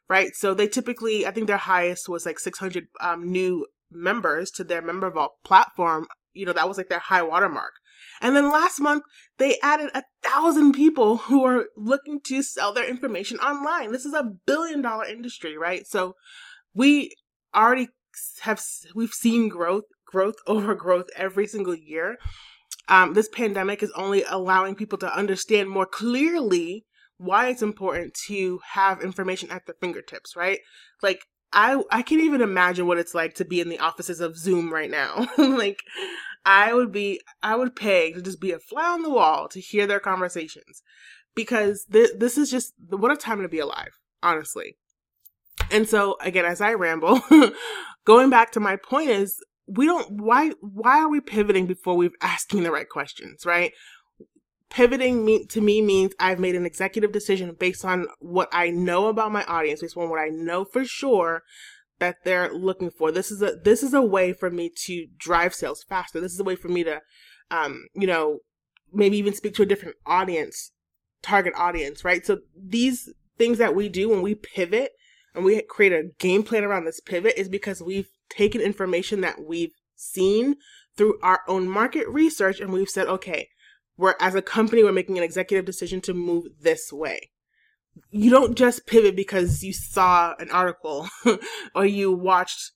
right? 0.09 0.31
So 0.33 0.53
they 0.53 0.67
typically 0.67 1.25
i 1.25 1.31
think 1.31 1.47
their 1.47 1.57
highest 1.57 2.09
was 2.09 2.25
like 2.25 2.39
600 2.39 2.87
um, 2.99 3.31
new 3.31 3.67
members 3.91 4.51
to 4.51 4.63
their 4.63 4.81
member 4.81 5.09
vault 5.09 5.33
platform 5.43 6.07
you 6.33 6.45
know 6.45 6.53
that 6.53 6.67
was 6.67 6.77
like 6.77 6.89
their 6.89 6.99
high 6.99 7.23
watermark. 7.23 7.73
And 8.21 8.35
then 8.35 8.51
last 8.51 8.79
month 8.79 9.03
they 9.37 9.57
added 9.61 9.89
a 9.93 10.03
thousand 10.23 10.73
people 10.73 11.17
who 11.17 11.45
are 11.45 11.65
looking 11.75 12.19
to 12.25 12.41
sell 12.41 12.73
their 12.73 12.87
information 12.87 13.37
online. 13.39 13.91
This 13.91 14.05
is 14.05 14.13
a 14.13 14.31
billion 14.45 14.81
dollar 14.81 15.05
industry 15.05 15.57
right? 15.57 15.85
So 15.87 16.15
we 16.73 17.13
already 17.55 17.89
have 18.41 18.61
we've 18.95 19.13
seen 19.13 19.49
growth 19.49 19.85
growth 20.05 20.35
over 20.47 20.75
growth 20.75 21.07
every 21.15 21.47
single 21.47 21.75
year 21.75 22.17
um, 22.89 23.13
this 23.13 23.29
pandemic 23.29 23.81
is 23.83 23.91
only 23.91 24.23
allowing 24.27 24.75
people 24.75 24.97
to 24.99 25.15
understand 25.15 25.69
more 25.69 25.85
clearly 25.85 26.85
why 27.17 27.49
it's 27.49 27.61
important 27.61 28.13
to 28.27 28.59
have 28.73 29.01
information 29.01 29.51
at 29.51 29.65
their 29.65 29.75
fingertips, 29.79 30.35
right? 30.35 30.59
Like 31.03 31.25
I 31.53 31.81
I 31.91 32.01
can't 32.01 32.21
even 32.21 32.41
imagine 32.41 32.87
what 32.87 32.97
it's 32.97 33.13
like 33.13 33.35
to 33.35 33.45
be 33.45 33.61
in 33.61 33.69
the 33.69 33.79
offices 33.79 34.19
of 34.19 34.37
Zoom 34.37 34.73
right 34.73 34.89
now. 34.89 35.27
like 35.37 35.81
I 36.45 36.73
would 36.73 36.91
be 36.91 37.21
I 37.43 37.55
would 37.55 37.75
pay 37.75 38.13
to 38.13 38.21
just 38.21 38.41
be 38.41 38.51
a 38.51 38.59
fly 38.59 38.87
on 38.87 39.03
the 39.03 39.09
wall 39.09 39.47
to 39.49 39.59
hear 39.59 39.85
their 39.85 39.99
conversations 39.99 40.81
because 41.35 41.85
th- 41.91 42.17
this 42.17 42.37
is 42.37 42.49
just 42.49 42.73
what 42.89 43.11
a 43.11 43.15
time 43.15 43.41
to 43.41 43.49
be 43.49 43.59
alive, 43.59 43.99
honestly. 44.23 44.77
And 45.71 45.87
so 45.87 46.17
again, 46.21 46.45
as 46.45 46.61
I 46.61 46.73
ramble, 46.73 47.21
going 48.05 48.29
back 48.29 48.51
to 48.53 48.59
my 48.59 48.77
point 48.77 49.09
is 49.09 49.39
we 49.69 49.85
don't 49.85 50.21
why 50.21 50.51
why 50.61 50.99
are 50.99 51.09
we 51.09 51.21
pivoting 51.21 51.65
before 51.65 51.95
we've 51.95 52.15
asking 52.21 52.63
the 52.63 52.71
right 52.71 52.89
questions, 52.89 53.45
right? 53.45 53.71
Pivoting 54.69 55.25
me, 55.25 55.47
to 55.47 55.61
me 55.61 55.81
means 55.81 56.13
I've 56.19 56.39
made 56.39 56.53
an 56.53 56.65
executive 56.65 57.11
decision 57.11 57.55
based 57.59 57.83
on 57.83 58.05
what 58.19 58.49
I 58.51 58.69
know 58.69 59.07
about 59.07 59.31
my 59.31 59.43
audience, 59.45 59.81
based 59.81 59.97
on 59.97 60.09
what 60.09 60.19
I 60.19 60.29
know 60.29 60.63
for 60.63 60.85
sure 60.85 61.41
that 61.97 62.17
they're 62.23 62.53
looking 62.53 62.91
for. 62.91 63.11
This 63.11 63.31
is 63.31 63.41
a 63.41 63.55
this 63.63 63.81
is 63.81 63.93
a 63.95 64.01
way 64.01 64.31
for 64.31 64.51
me 64.51 64.71
to 64.85 65.07
drive 65.17 65.55
sales 65.55 65.83
faster. 65.83 66.19
This 66.19 66.33
is 66.33 66.39
a 66.39 66.43
way 66.43 66.55
for 66.55 66.67
me 66.67 66.83
to 66.83 67.01
um, 67.51 67.87
you 67.93 68.07
know, 68.07 68.39
maybe 68.93 69.17
even 69.17 69.33
speak 69.33 69.55
to 69.55 69.63
a 69.63 69.67
different 69.67 69.97
audience, 70.05 70.71
target 71.21 71.53
audience, 71.55 72.03
right? 72.03 72.25
So 72.25 72.39
these 72.55 73.11
things 73.37 73.57
that 73.57 73.75
we 73.75 73.89
do 73.89 74.09
when 74.09 74.21
we 74.21 74.35
pivot 74.35 74.91
and 75.33 75.43
we 75.45 75.61
create 75.61 75.93
a 75.93 76.09
game 76.19 76.43
plan 76.43 76.63
around 76.63 76.85
this 76.85 76.99
pivot 76.99 77.35
is 77.37 77.49
because 77.49 77.81
we've 77.81 78.09
taken 78.29 78.61
information 78.61 79.21
that 79.21 79.43
we've 79.43 79.73
seen 79.95 80.55
through 80.95 81.19
our 81.21 81.41
own 81.47 81.69
market 81.69 82.07
research 82.07 82.59
and 82.59 82.71
we've 82.71 82.89
said, 82.89 83.07
okay, 83.07 83.49
we're 83.97 84.15
as 84.19 84.35
a 84.35 84.41
company, 84.41 84.83
we're 84.83 84.91
making 84.91 85.17
an 85.17 85.23
executive 85.23 85.65
decision 85.65 86.01
to 86.01 86.13
move 86.13 86.45
this 86.61 86.91
way. 86.91 87.31
You 88.11 88.29
don't 88.29 88.57
just 88.57 88.87
pivot 88.87 89.15
because 89.15 89.61
you 89.63 89.73
saw 89.73 90.35
an 90.39 90.49
article 90.51 91.09
or 91.75 91.85
you 91.85 92.11
watched, 92.13 92.71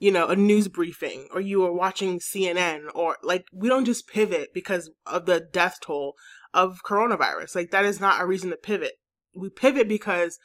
you 0.00 0.10
know, 0.10 0.26
a 0.26 0.36
news 0.36 0.68
briefing 0.68 1.28
or 1.32 1.40
you 1.40 1.60
were 1.60 1.72
watching 1.72 2.18
CNN 2.18 2.86
or 2.94 3.16
like, 3.22 3.44
we 3.52 3.68
don't 3.68 3.84
just 3.84 4.08
pivot 4.08 4.52
because 4.52 4.90
of 5.06 5.26
the 5.26 5.40
death 5.40 5.78
toll 5.80 6.14
of 6.52 6.82
coronavirus. 6.84 7.54
Like, 7.54 7.70
that 7.70 7.84
is 7.84 8.00
not 8.00 8.20
a 8.20 8.26
reason 8.26 8.50
to 8.50 8.56
pivot. 8.56 8.94
We 9.32 9.48
pivot 9.48 9.88
because 9.88 10.38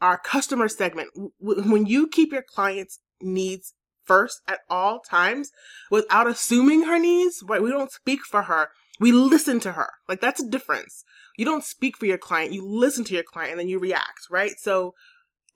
our 0.00 0.18
customer 0.18 0.68
segment, 0.68 1.10
when 1.38 1.86
you 1.86 2.06
keep 2.06 2.32
your 2.32 2.44
clients' 2.46 3.00
needs 3.20 3.74
first 4.04 4.40
at 4.48 4.60
all 4.68 5.00
times 5.00 5.50
without 5.90 6.26
assuming 6.26 6.84
her 6.84 6.98
needs, 6.98 7.42
right? 7.46 7.62
We 7.62 7.70
don't 7.70 7.92
speak 7.92 8.20
for 8.28 8.42
her. 8.42 8.68
We 8.98 9.12
listen 9.12 9.60
to 9.60 9.72
her. 9.72 9.90
Like 10.08 10.20
that's 10.20 10.42
a 10.42 10.48
difference. 10.48 11.04
You 11.36 11.44
don't 11.44 11.64
speak 11.64 11.96
for 11.96 12.06
your 12.06 12.18
client. 12.18 12.52
You 12.52 12.66
listen 12.66 13.04
to 13.04 13.14
your 13.14 13.22
client 13.22 13.52
and 13.52 13.60
then 13.60 13.68
you 13.68 13.78
react, 13.78 14.26
right? 14.30 14.52
So 14.58 14.94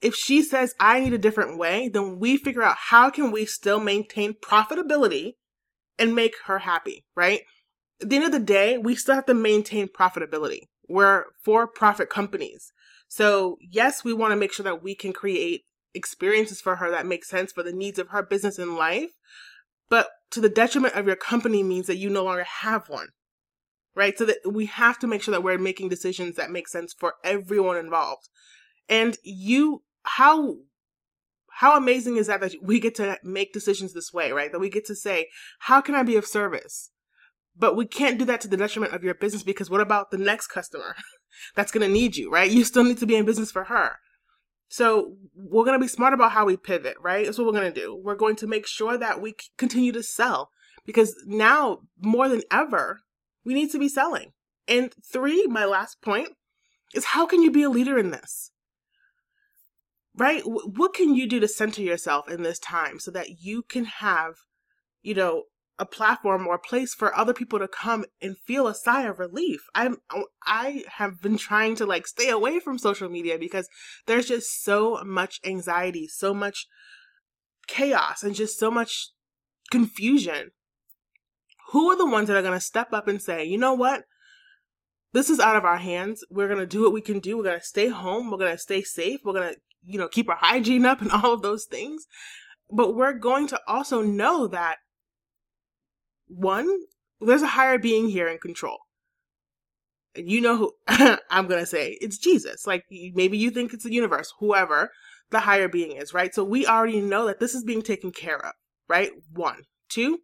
if 0.01 0.15
she 0.15 0.41
says 0.41 0.73
I 0.79 0.99
need 0.99 1.13
a 1.13 1.17
different 1.17 1.57
way, 1.57 1.89
then 1.89 2.19
we 2.19 2.37
figure 2.37 2.63
out 2.63 2.77
how 2.77 3.09
can 3.09 3.31
we 3.31 3.45
still 3.45 3.79
maintain 3.79 4.33
profitability 4.33 5.33
and 5.97 6.15
make 6.15 6.33
her 6.45 6.59
happy, 6.59 7.05
right? 7.15 7.41
At 8.01 8.09
the 8.09 8.15
end 8.17 8.25
of 8.25 8.31
the 8.31 8.39
day, 8.39 8.77
we 8.77 8.95
still 8.95 9.15
have 9.15 9.25
to 9.27 9.33
maintain 9.33 9.87
profitability. 9.87 10.61
We're 10.87 11.25
for 11.43 11.67
profit 11.67 12.09
companies. 12.09 12.71
So 13.07 13.57
yes, 13.61 14.03
we 14.03 14.13
want 14.13 14.31
to 14.31 14.35
make 14.35 14.53
sure 14.53 14.63
that 14.63 14.83
we 14.83 14.95
can 14.95 15.13
create 15.13 15.63
experiences 15.95 16.61
for 16.61 16.77
her 16.77 16.91
that 16.91 17.05
make 17.05 17.25
sense 17.25 17.51
for 17.51 17.63
the 17.63 17.73
needs 17.73 17.99
of 17.99 18.09
her 18.09 18.23
business 18.23 18.59
and 18.59 18.75
life. 18.75 19.11
But 19.89 20.09
to 20.31 20.41
the 20.41 20.49
detriment 20.49 20.95
of 20.95 21.07
your 21.07 21.15
company 21.15 21.63
means 21.63 21.87
that 21.87 21.97
you 21.97 22.09
no 22.09 22.23
longer 22.23 22.43
have 22.43 22.89
one. 22.89 23.09
Right? 23.95 24.17
So 24.17 24.25
that 24.25 24.37
we 24.45 24.65
have 24.65 24.99
to 24.99 25.07
make 25.07 25.21
sure 25.21 25.31
that 25.31 25.43
we're 25.43 25.57
making 25.57 25.89
decisions 25.89 26.35
that 26.35 26.51
make 26.51 26.67
sense 26.67 26.93
for 26.93 27.13
everyone 27.23 27.77
involved. 27.77 28.27
And 28.89 29.17
you, 29.23 29.83
how, 30.03 30.57
how 31.47 31.77
amazing 31.77 32.17
is 32.17 32.27
that 32.27 32.41
that 32.41 32.55
we 32.61 32.81
get 32.81 32.95
to 32.95 33.17
make 33.23 33.53
decisions 33.53 33.93
this 33.93 34.11
way, 34.11 34.33
right? 34.33 34.51
That 34.51 34.59
we 34.59 34.69
get 34.69 34.85
to 34.87 34.95
say, 34.95 35.29
how 35.59 35.79
can 35.79 35.95
I 35.95 36.03
be 36.03 36.17
of 36.17 36.25
service? 36.25 36.91
But 37.57 37.77
we 37.77 37.85
can't 37.85 38.19
do 38.19 38.25
that 38.25 38.41
to 38.41 38.49
the 38.49 38.57
detriment 38.57 38.93
of 38.93 39.03
your 39.03 39.13
business 39.13 39.43
because 39.43 39.69
what 39.69 39.79
about 39.79 40.11
the 40.11 40.17
next 40.17 40.47
customer 40.47 40.95
that's 41.55 41.71
going 41.71 41.87
to 41.87 41.93
need 41.93 42.17
you, 42.17 42.29
right? 42.29 42.51
You 42.51 42.65
still 42.65 42.83
need 42.83 42.97
to 42.97 43.05
be 43.05 43.15
in 43.15 43.25
business 43.25 43.51
for 43.51 43.65
her. 43.65 43.99
So 44.67 45.15
we're 45.35 45.65
going 45.65 45.79
to 45.79 45.83
be 45.83 45.87
smart 45.87 46.13
about 46.13 46.31
how 46.31 46.45
we 46.45 46.57
pivot, 46.57 46.97
right? 47.01 47.25
That's 47.25 47.37
what 47.37 47.45
we're 47.45 47.59
going 47.59 47.73
to 47.73 47.79
do. 47.79 47.95
We're 47.95 48.15
going 48.15 48.35
to 48.37 48.47
make 48.47 48.67
sure 48.67 48.97
that 48.97 49.21
we 49.21 49.35
continue 49.57 49.91
to 49.91 50.03
sell 50.03 50.49
because 50.85 51.15
now 51.25 51.79
more 51.99 52.27
than 52.29 52.41
ever, 52.51 53.01
we 53.43 53.53
need 53.53 53.71
to 53.71 53.79
be 53.79 53.89
selling. 53.89 54.31
And 54.67 54.93
three, 55.11 55.45
my 55.47 55.65
last 55.65 56.01
point 56.01 56.29
is 56.93 57.05
how 57.05 57.25
can 57.25 57.41
you 57.41 57.51
be 57.51 57.63
a 57.63 57.69
leader 57.69 57.97
in 57.97 58.11
this? 58.11 58.51
Right? 60.17 60.41
What 60.45 60.93
can 60.93 61.13
you 61.13 61.27
do 61.27 61.39
to 61.39 61.47
center 61.47 61.81
yourself 61.81 62.29
in 62.29 62.43
this 62.43 62.59
time 62.59 62.99
so 62.99 63.11
that 63.11 63.41
you 63.41 63.63
can 63.63 63.85
have, 63.85 64.35
you 65.01 65.13
know, 65.13 65.43
a 65.77 65.85
platform 65.85 66.47
or 66.47 66.55
a 66.55 66.59
place 66.59 66.93
for 66.93 67.15
other 67.15 67.33
people 67.33 67.59
to 67.59 67.67
come 67.67 68.05
and 68.21 68.37
feel 68.37 68.67
a 68.67 68.75
sigh 68.75 69.03
of 69.03 69.19
relief. 69.19 69.61
I'm 69.73 69.97
I 70.45 70.85
have 70.97 71.21
been 71.21 71.37
trying 71.37 71.75
to 71.77 71.85
like 71.85 72.07
stay 72.07 72.29
away 72.29 72.59
from 72.59 72.77
social 72.77 73.09
media 73.09 73.37
because 73.37 73.67
there's 74.05 74.27
just 74.27 74.63
so 74.63 75.03
much 75.05 75.39
anxiety, 75.45 76.07
so 76.07 76.33
much 76.33 76.67
chaos 77.67 78.23
and 78.23 78.35
just 78.35 78.57
so 78.57 78.71
much 78.71 79.09
confusion. 79.69 80.51
Who 81.71 81.89
are 81.91 81.97
the 81.97 82.05
ones 82.05 82.27
that 82.27 82.37
are 82.37 82.43
going 82.43 82.53
to 82.53 82.65
step 82.65 82.93
up 82.93 83.07
and 83.07 83.21
say, 83.21 83.43
"You 83.43 83.57
know 83.57 83.73
what? 83.73 84.03
This 85.11 85.29
is 85.29 85.39
out 85.39 85.55
of 85.55 85.65
our 85.65 85.77
hands. 85.77 86.23
We're 86.29 86.47
going 86.47 86.59
to 86.59 86.65
do 86.65 86.83
what 86.83 86.93
we 86.93 87.01
can 87.01 87.19
do. 87.19 87.37
We're 87.37 87.43
going 87.43 87.59
to 87.59 87.65
stay 87.65 87.87
home. 87.89 88.29
We're 88.29 88.37
going 88.37 88.51
to 88.51 88.57
stay 88.57 88.81
safe. 88.81 89.21
We're 89.23 89.33
going 89.33 89.53
to, 89.53 89.59
you 89.83 89.97
know, 89.97 90.07
keep 90.07 90.29
our 90.29 90.35
hygiene 90.35 90.85
up 90.85 91.01
and 91.01 91.11
all 91.11 91.33
of 91.33 91.41
those 91.41 91.65
things." 91.65 92.05
But 92.71 92.95
we're 92.95 93.13
going 93.13 93.47
to 93.47 93.59
also 93.67 94.01
know 94.01 94.47
that 94.47 94.77
one, 96.27 96.69
there's 97.21 97.41
a 97.41 97.47
higher 97.47 97.77
being 97.77 98.09
here 98.09 98.27
in 98.27 98.37
control. 98.37 98.77
And 100.15 100.29
you 100.29 100.41
know 100.41 100.57
who 100.57 100.71
I'm 101.29 101.47
going 101.47 101.61
to 101.61 101.65
say 101.65 101.97
it's 102.01 102.17
Jesus. 102.17 102.65
Like 102.65 102.85
maybe 102.89 103.37
you 103.37 103.51
think 103.51 103.73
it's 103.73 103.83
the 103.83 103.93
universe, 103.93 104.33
whoever 104.39 104.91
the 105.31 105.41
higher 105.41 105.67
being 105.67 105.93
is, 105.93 106.13
right? 106.13 106.33
So 106.33 106.43
we 106.43 106.65
already 106.65 107.01
know 107.01 107.25
that 107.27 107.39
this 107.39 107.55
is 107.55 107.63
being 107.63 107.81
taken 107.81 108.11
care 108.11 108.43
of, 108.43 108.53
right? 108.87 109.11
One. 109.33 109.63
Two, 109.87 110.19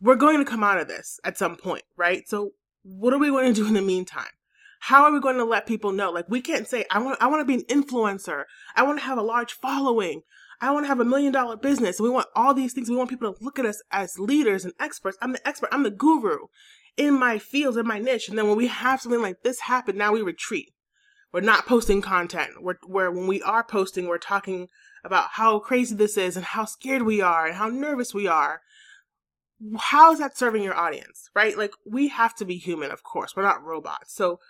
we're 0.00 0.14
going 0.14 0.38
to 0.38 0.44
come 0.44 0.62
out 0.62 0.78
of 0.78 0.88
this 0.88 1.18
at 1.24 1.38
some 1.38 1.56
point, 1.56 1.84
right? 1.96 2.28
So 2.28 2.52
what 2.82 3.12
are 3.12 3.18
we 3.18 3.28
going 3.28 3.52
to 3.52 3.60
do 3.60 3.66
in 3.66 3.74
the 3.74 3.82
meantime? 3.82 4.26
How 4.80 5.04
are 5.04 5.12
we 5.12 5.20
going 5.20 5.36
to 5.36 5.44
let 5.44 5.66
people 5.66 5.92
know? 5.92 6.10
Like 6.10 6.26
we 6.28 6.40
can't 6.40 6.66
say, 6.66 6.84
I 6.90 7.00
want, 7.00 7.20
I 7.20 7.26
want 7.26 7.40
to 7.40 7.44
be 7.44 7.62
an 7.62 7.82
influencer. 7.82 8.44
I 8.74 8.82
want 8.82 8.98
to 8.98 9.04
have 9.04 9.18
a 9.18 9.22
large 9.22 9.52
following. 9.52 10.22
I 10.60 10.70
want 10.72 10.84
to 10.84 10.88
have 10.88 11.00
a 11.00 11.04
million 11.04 11.32
dollar 11.32 11.56
business. 11.56 12.00
We 12.00 12.10
want 12.10 12.26
all 12.36 12.52
these 12.52 12.72
things. 12.72 12.90
We 12.90 12.96
want 12.96 13.10
people 13.10 13.32
to 13.32 13.44
look 13.44 13.58
at 13.58 13.66
us 13.66 13.82
as 13.90 14.18
leaders 14.18 14.64
and 14.64 14.74
experts. 14.78 15.16
I'm 15.22 15.32
the 15.32 15.48
expert. 15.48 15.70
I'm 15.72 15.82
the 15.82 15.90
guru 15.90 16.46
in 16.96 17.18
my 17.18 17.38
field, 17.38 17.78
in 17.78 17.86
my 17.86 17.98
niche. 17.98 18.28
And 18.28 18.36
then 18.36 18.46
when 18.46 18.56
we 18.56 18.66
have 18.66 19.00
something 19.00 19.22
like 19.22 19.42
this 19.42 19.60
happen, 19.60 19.96
now 19.96 20.12
we 20.12 20.22
retreat. 20.22 20.72
We're 21.32 21.40
not 21.40 21.66
posting 21.66 22.02
content. 22.02 22.62
We're, 22.62 22.76
where 22.86 23.10
when 23.10 23.26
we 23.26 23.40
are 23.42 23.64
posting, 23.64 24.06
we're 24.06 24.18
talking 24.18 24.68
about 25.04 25.30
how 25.32 25.60
crazy 25.60 25.94
this 25.94 26.18
is 26.18 26.36
and 26.36 26.44
how 26.44 26.64
scared 26.64 27.02
we 27.02 27.20
are 27.20 27.46
and 27.46 27.56
how 27.56 27.68
nervous 27.68 28.12
we 28.12 28.26
are. 28.26 28.60
How 29.78 30.12
is 30.12 30.18
that 30.18 30.36
serving 30.36 30.62
your 30.62 30.74
audience, 30.74 31.30
right? 31.34 31.56
Like 31.56 31.72
we 31.86 32.08
have 32.08 32.34
to 32.36 32.44
be 32.44 32.56
human, 32.56 32.90
of 32.90 33.02
course. 33.02 33.36
We're 33.36 33.42
not 33.42 33.62
robots. 33.62 34.14
So 34.14 34.40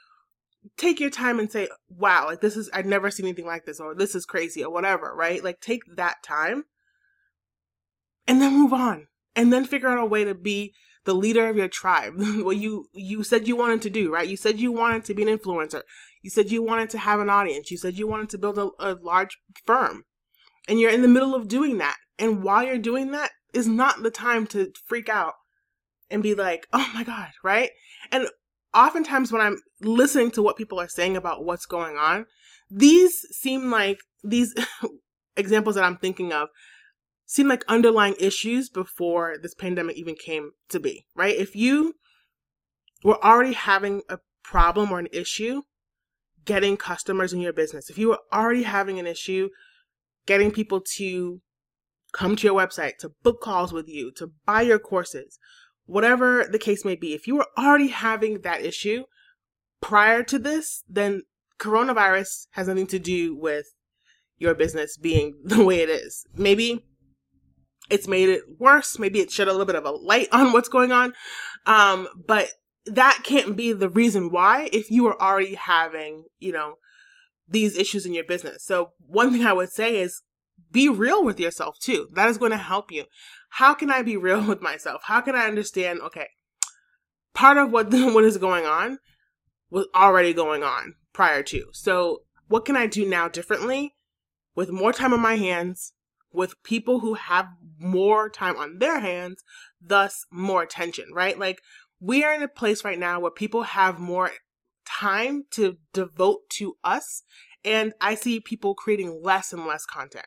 take 0.77 1.01
your 1.01 1.11
time 1.11 1.39
and 1.39 1.51
say, 1.51 1.69
wow, 1.89 2.27
like 2.27 2.41
this 2.41 2.57
is, 2.57 2.71
I've 2.73 2.87
never 2.87 3.11
seen 3.11 3.27
anything 3.27 3.47
like 3.47 3.65
this, 3.65 3.81
or 3.81 3.95
this 3.95 4.15
is 4.15 4.27
crazy, 4.27 4.65
or 4.65 4.73
whatever, 4.73 5.15
right? 5.15 5.43
Like 5.43 5.61
take 5.61 5.83
that 5.97 6.23
time 6.23 6.65
and 8.27 8.41
then 8.41 8.55
move 8.55 8.73
on. 8.73 9.09
And 9.37 9.53
then 9.53 9.65
figure 9.65 9.89
out 9.89 9.99
a 9.99 10.05
way 10.05 10.25
to 10.25 10.35
be 10.35 10.75
the 11.05 11.15
leader 11.15 11.49
of 11.49 11.57
your 11.57 11.69
tribe. 11.69 12.15
what 12.19 12.57
you, 12.57 12.87
you 12.93 13.23
said 13.23 13.49
you 13.49 13.57
wanted 13.57 13.83
to 13.83 13.91
do, 13.91 14.13
right? 14.13 14.29
You 14.29 14.37
said 14.37 14.61
you 14.61 14.73
wanted 14.73 15.05
to 15.05 15.15
be 15.15 15.23
an 15.23 15.39
influencer. 15.39 15.83
You 16.23 16.31
said 16.31 16.51
you 16.51 16.63
wanted 16.63 16.91
to 16.91 16.99
have 16.99 17.21
an 17.21 17.31
audience. 17.31 17.71
You 17.71 17.79
said 17.79 17.99
you 17.99 18.07
wanted 18.07 18.29
to 18.31 18.39
build 18.39 18.59
a, 18.59 18.71
a 18.79 18.99
large 19.01 19.39
firm. 19.65 20.05
And 20.69 20.79
you're 20.79 20.91
in 20.91 21.03
the 21.03 21.09
middle 21.09 21.35
of 21.35 21.49
doing 21.49 21.79
that. 21.79 21.97
And 22.19 22.43
while 22.43 22.63
you're 22.63 22.79
doing 22.79 23.13
that 23.13 23.31
is 23.55 23.67
not 23.67 24.03
the 24.03 24.11
time 24.11 24.47
to 24.49 24.73
freak 24.87 25.09
out 25.09 25.35
and 26.11 26.23
be 26.23 26.35
like, 26.35 26.67
oh 26.73 26.91
my 26.95 27.05
God, 27.05 27.31
right? 27.43 27.71
And 28.13 28.29
oftentimes 28.75 29.33
when 29.33 29.43
I'm 29.43 29.59
listening 29.81 30.31
to 30.33 30.43
what 30.43 30.57
people 30.57 30.81
are 30.81 30.89
saying 30.89 31.17
about 31.17 31.45
what's 31.45 31.67
going 31.67 31.97
on, 31.97 32.27
these 32.71 33.21
seem 33.33 33.71
like 33.71 33.99
these 34.23 34.55
examples 35.37 35.75
that 35.75 35.85
I'm 35.85 35.97
thinking 35.97 36.33
of 36.33 36.49
seem 37.27 37.49
like 37.49 37.65
underlying 37.69 38.17
issues 38.19 38.69
before 38.69 39.37
this 39.41 39.55
pandemic 39.55 39.97
even 39.97 40.15
came 40.15 40.51
to 40.69 40.81
be, 40.81 41.07
right? 41.15 41.37
If 41.37 41.55
you 41.55 41.95
were 43.05 43.23
already 43.25 43.53
having 43.53 44.03
a 44.09 44.19
problem 44.43 44.91
or 44.91 44.99
an 44.99 45.09
issue 45.13 45.63
getting 46.45 46.77
customers 46.77 47.33
in 47.33 47.41
your 47.41 47.53
business, 47.53 47.89
if 47.89 47.99
you 47.99 48.09
were 48.09 48.19
already 48.33 48.65
having 48.65 48.99
an 48.99 49.07
issue 49.07 49.49
getting 50.27 50.51
people 50.51 50.81
to 50.97 51.41
come 52.13 52.37
to 52.37 52.47
your 52.47 52.57
website, 52.57 52.97
to 52.99 53.13
book 53.23 53.41
calls 53.41 53.73
with 53.73 53.89
you, 53.89 54.13
to 54.17 54.33
buy 54.47 54.63
your 54.63 54.79
courses, 54.79 55.39
whatever 55.87 56.47
the 56.51 56.59
case 56.59 56.85
may 56.85 56.97
be, 56.97 57.15
if 57.15 57.27
you 57.27 57.37
were 57.37 57.47
already 57.59 57.89
having 57.89 58.43
that 58.43 58.65
issue 58.65 59.05
prior 59.81 60.23
to 60.25 60.39
this, 60.39 60.83
then 60.89 61.23
coronavirus 61.59 62.47
has 62.53 62.69
nothing 62.69 62.87
to 62.89 62.99
do 62.99 63.37
with 63.37 63.67
your 64.39 64.55
business 64.55 64.97
being 64.97 65.41
the 65.45 65.65
way 65.65 65.81
it 65.81 65.89
is. 65.89 66.27
Maybe 66.35 66.85
it's 67.89 68.09
made 68.09 68.29
it 68.29 68.43
worse. 68.59 68.99
Maybe 68.99 69.21
it 69.21 69.31
shed 69.31 69.49
a 69.49 69.53
little 69.53 69.67
bit 69.67 69.77
of 69.77 69.85
a 69.85 69.91
light 69.91 70.29
on 70.33 70.53
what's 70.53 70.69
going 70.69 70.93
on. 70.93 71.13
Um, 71.67 72.09
but 72.27 72.49
that 72.87 73.21
can't 73.25 73.57
be 73.57 73.73
the 73.73 73.89
reason 73.89 74.31
why 74.31 74.71
if 74.73 74.91
you 74.91 75.07
are 75.07 75.21
already 75.21 75.55
having, 75.55 76.25
you 76.39 76.53
know, 76.53 76.77
these 77.49 77.77
issues 77.77 78.07
in 78.07 78.15
your 78.15 78.25
business. 78.25 78.65
So 78.65 78.93
one 78.99 79.33
thing 79.33 79.45
I 79.45 79.53
would 79.53 79.71
say 79.71 79.99
is 79.99 80.23
be 80.71 80.89
real 80.89 81.25
with 81.25 81.41
yourself 81.41 81.79
too. 81.79 82.09
That 82.13 82.29
is 82.29 82.39
going 82.39 82.53
to 82.53 82.57
help 82.57 82.91
you. 82.91 83.05
How 83.51 83.75
can 83.75 83.91
I 83.91 84.03
be 84.03 84.17
real 84.17 84.45
with 84.47 84.61
myself? 84.61 85.03
How 85.05 85.21
can 85.21 85.35
I 85.35 85.47
understand, 85.47 86.01
okay, 86.01 86.29
part 87.35 87.57
of 87.57 87.71
what, 87.71 87.91
what 87.93 88.25
is 88.25 88.39
going 88.39 88.67
on 88.67 88.99
was 89.71 89.87
already 89.95 90.33
going 90.33 90.63
on 90.63 90.95
prior 91.13 91.43
to. 91.45 91.67
So 91.73 92.23
what 92.49 92.65
can 92.65 92.77
I 92.77 92.87
do 92.87 93.09
now 93.09 93.29
differently 93.29 93.95
with 94.55 94.71
more 94.71 94.93
time 94.93 95.13
on 95.13 95.21
my 95.21 95.37
hands, 95.37 95.93
with 96.33 96.61
people 96.63 97.01
who 97.01 97.15
have 97.15 97.47
more 97.79 98.29
time 98.29 98.57
on 98.57 98.79
their 98.79 99.01
hands, 99.01 99.43
thus 99.81 100.25
more 100.31 100.63
attention, 100.63 101.07
right? 101.15 101.39
Like 101.39 101.61
we 102.01 102.25
are 102.25 102.35
in 102.35 102.43
a 102.43 102.49
place 102.49 102.85
right 102.85 102.99
now 102.99 103.21
where 103.21 103.31
people 103.31 103.63
have 103.63 103.99
more 103.99 104.31
time 104.87 105.45
to 105.53 105.77
devote 105.93 106.49
to 106.51 106.77
us. 106.83 107.23
And 107.65 107.93
I 108.01 108.15
see 108.15 108.41
people 108.41 108.75
creating 108.75 109.21
less 109.23 109.53
and 109.53 109.67
less 109.67 109.85
content. 109.85 110.27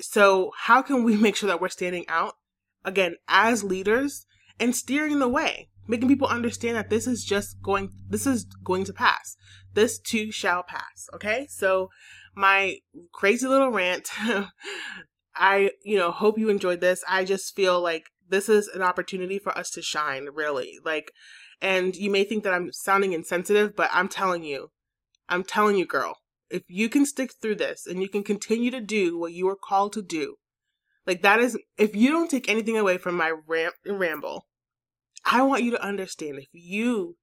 So, 0.00 0.52
how 0.56 0.82
can 0.82 1.04
we 1.04 1.16
make 1.20 1.36
sure 1.36 1.48
that 1.48 1.60
we're 1.60 1.68
standing 1.68 2.04
out 2.08 2.34
again 2.84 3.16
as 3.28 3.64
leaders 3.64 4.26
and 4.60 4.74
steering 4.74 5.18
the 5.18 5.28
way, 5.28 5.68
making 5.86 6.08
people 6.08 6.28
understand 6.28 6.76
that 6.76 6.90
this 6.90 7.06
is 7.06 7.24
just 7.24 7.60
going, 7.62 7.90
this 8.08 8.26
is 8.26 8.44
going 8.64 8.84
to 8.84 8.92
pass. 8.92 9.36
This 9.74 9.98
too 9.98 10.32
shall 10.32 10.62
pass. 10.62 11.08
Okay. 11.14 11.46
So, 11.50 11.90
my 12.34 12.78
crazy 13.12 13.46
little 13.46 13.70
rant. 13.70 14.08
I, 15.34 15.70
you 15.84 15.96
know, 15.96 16.10
hope 16.10 16.38
you 16.38 16.48
enjoyed 16.48 16.80
this. 16.80 17.04
I 17.08 17.24
just 17.24 17.54
feel 17.54 17.80
like 17.80 18.06
this 18.28 18.48
is 18.48 18.68
an 18.68 18.82
opportunity 18.82 19.38
for 19.38 19.56
us 19.56 19.70
to 19.70 19.82
shine, 19.82 20.28
really. 20.34 20.78
Like, 20.84 21.12
and 21.60 21.94
you 21.94 22.10
may 22.10 22.24
think 22.24 22.44
that 22.44 22.54
I'm 22.54 22.72
sounding 22.72 23.12
insensitive, 23.12 23.74
but 23.76 23.90
I'm 23.92 24.08
telling 24.08 24.44
you, 24.44 24.70
I'm 25.28 25.44
telling 25.44 25.76
you, 25.76 25.86
girl, 25.86 26.16
if 26.50 26.62
you 26.68 26.88
can 26.88 27.06
stick 27.06 27.32
through 27.40 27.56
this 27.56 27.86
and 27.86 28.02
you 28.02 28.08
can 28.08 28.22
continue 28.22 28.70
to 28.70 28.80
do 28.80 29.18
what 29.18 29.32
you 29.32 29.48
are 29.48 29.56
called 29.56 29.92
to 29.94 30.02
do, 30.02 30.36
like 31.06 31.22
that 31.22 31.40
is, 31.40 31.58
if 31.76 31.96
you 31.96 32.10
don't 32.10 32.30
take 32.30 32.48
anything 32.48 32.76
away 32.76 32.98
from 32.98 33.16
my 33.16 33.32
ramp 33.46 33.74
and 33.84 33.98
ramble, 33.98 34.46
I 35.24 35.42
want 35.42 35.62
you 35.62 35.70
to 35.72 35.82
understand 35.82 36.38
if 36.38 36.48
you, 36.52 37.16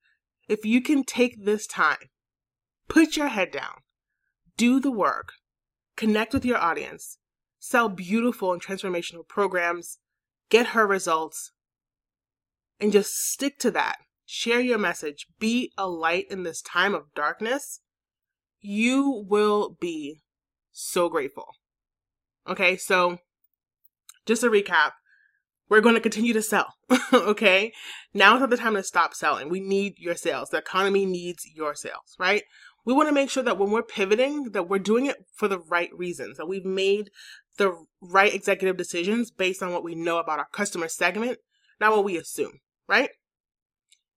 if 0.48 0.66
you 0.66 0.82
can 0.82 1.04
take 1.04 1.46
this 1.46 1.68
time, 1.68 2.10
put 2.88 3.16
your 3.16 3.28
head 3.28 3.52
down, 3.52 3.82
do 4.58 4.80
the 4.80 4.92
work, 4.92 5.34
connect 5.96 6.34
with 6.34 6.46
your 6.46 6.58
audience, 6.58 7.18
sell 7.60 7.90
beautiful 7.90 8.52
and 8.52 8.62
transformational 8.62 9.28
programs, 9.28 10.00
get 10.50 10.68
her 10.68 10.86
results, 10.86 11.52
and 12.80 12.92
just 12.92 13.14
stick 13.14 13.58
to 13.60 13.72
that. 13.72 13.98
Share 14.26 14.60
your 14.60 14.78
message. 14.78 15.28
Be 15.40 15.72
a 15.78 15.88
light 15.88 16.26
in 16.30 16.44
this 16.44 16.62
time 16.62 16.96
of 16.96 17.14
darkness. 17.16 17.82
You 18.66 19.24
will 19.28 19.78
be 19.80 20.22
so 20.72 21.08
grateful. 21.08 21.46
Okay, 22.48 22.78
so 22.78 23.20
just 24.26 24.44
a 24.44 24.48
recap. 24.48 24.94
We're 25.70 25.82
going 25.82 25.94
to 25.94 26.02
continue 26.02 26.34
to 26.34 26.42
sell. 26.42 26.74
okay. 27.14 27.72
Now 28.12 28.34
is 28.36 28.40
not 28.40 28.50
the 28.50 28.58
time 28.58 28.74
to 28.74 28.82
stop 28.82 29.14
selling. 29.14 29.50
We 29.50 29.60
need 29.60 30.00
your 30.00 30.16
sales. 30.16 30.50
The 30.50 30.58
economy 30.58 31.06
needs 31.06 31.46
your 31.56 31.76
sales, 31.76 32.16
right? 32.20 32.42
We 32.86 32.94
want 32.94 33.08
to 33.08 33.14
make 33.14 33.30
sure 33.30 33.44
that 33.44 33.60
when 33.60 33.70
we're 33.70 33.84
pivoting, 33.84 34.52
that 34.54 34.68
we're 34.68 34.80
doing 34.80 35.06
it 35.06 35.18
for 35.36 35.48
the 35.48 35.60
right 35.60 35.90
reasons, 35.96 36.38
that 36.38 36.48
we've 36.48 36.66
made 36.66 37.12
the 37.58 37.86
right 38.02 38.34
executive 38.34 38.78
decisions 38.78 39.30
based 39.30 39.62
on 39.62 39.72
what 39.72 39.84
we 39.84 39.94
know 39.94 40.18
about 40.18 40.40
our 40.40 40.48
customer 40.52 40.88
segment, 40.88 41.38
not 41.80 41.92
what 41.92 42.04
we 42.04 42.18
assume, 42.18 42.62
right? 42.88 43.10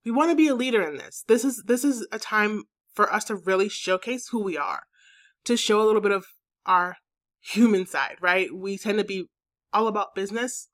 We 0.07 0.11
want 0.11 0.31
to 0.31 0.37
be 0.37 0.49
a 0.49 0.55
leader 0.55 0.83
in 0.83 0.97
this. 0.97 1.25
This 1.29 1.45
is 1.45 1.65
this 1.67 1.85
is 1.85 2.07
a 2.13 2.19
time 2.19 2.65
for 2.95 3.13
us 3.13 3.25
to 3.25 3.37
really 3.37 3.69
showcase 3.69 4.29
who 4.29 4.43
we 4.43 4.57
are, 4.57 4.83
to 5.45 5.57
show 5.57 5.81
a 5.81 5.87
little 5.87 6.01
bit 6.01 6.13
of 6.13 6.27
our 6.67 6.97
human 7.41 7.87
side, 7.87 8.17
right? 8.21 8.49
We 8.55 8.79
tend 8.79 8.99
to 8.99 9.05
be 9.05 9.27
all 9.73 9.87
about 9.87 10.15
business. 10.15 10.69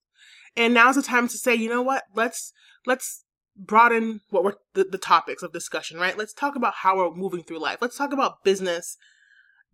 And 0.56 0.74
now's 0.74 0.96
the 0.96 1.02
time 1.02 1.28
to 1.28 1.38
say, 1.38 1.54
you 1.54 1.68
know 1.68 1.82
what? 1.82 2.04
Let's 2.14 2.52
let's 2.86 3.24
broaden 3.56 4.20
what 4.30 4.44
we're 4.44 4.54
the, 4.74 4.84
the 4.84 4.98
topics 4.98 5.42
of 5.42 5.52
discussion, 5.52 5.98
right? 5.98 6.16
Let's 6.16 6.32
talk 6.32 6.56
about 6.56 6.74
how 6.82 6.96
we're 6.96 7.14
moving 7.14 7.42
through 7.42 7.60
life. 7.60 7.78
Let's 7.80 7.96
talk 7.96 8.12
about 8.12 8.44
business 8.44 8.96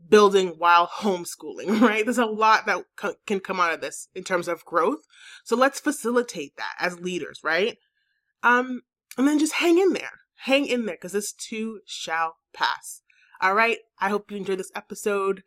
building 0.09 0.55
while 0.59 0.87
homeschooling, 0.87 1.81
right? 1.81 2.05
There's 2.05 2.18
a 2.18 2.26
lot 2.26 2.66
that 2.66 2.85
c- 3.00 3.14
can 3.26 3.40
come 3.40 3.61
out 3.61 3.74
of 3.74 3.81
this 3.81 4.09
in 4.14 4.24
terms 4.24 4.48
of 4.48 4.64
growth. 4.64 5.00
So 5.44 5.57
let's 5.57 5.81
facilitate 5.81 6.57
that 6.57 6.74
as 6.79 7.00
leaders, 7.00 7.40
right? 7.44 7.76
Um, 8.42 8.83
and 9.18 9.29
then 9.29 9.38
just 9.38 9.55
hang 9.55 9.79
in 9.79 9.92
there. 9.92 10.12
Hang 10.44 10.66
in 10.66 10.87
there 10.87 10.96
because 10.96 11.12
this 11.12 11.33
too 11.33 11.81
shall 11.85 12.37
pass. 12.53 13.03
All 13.40 13.55
right. 13.55 13.79
I 13.98 14.09
hope 14.09 14.31
you 14.31 14.37
enjoyed 14.37 14.59
this 14.59 14.72
episode. 14.74 15.42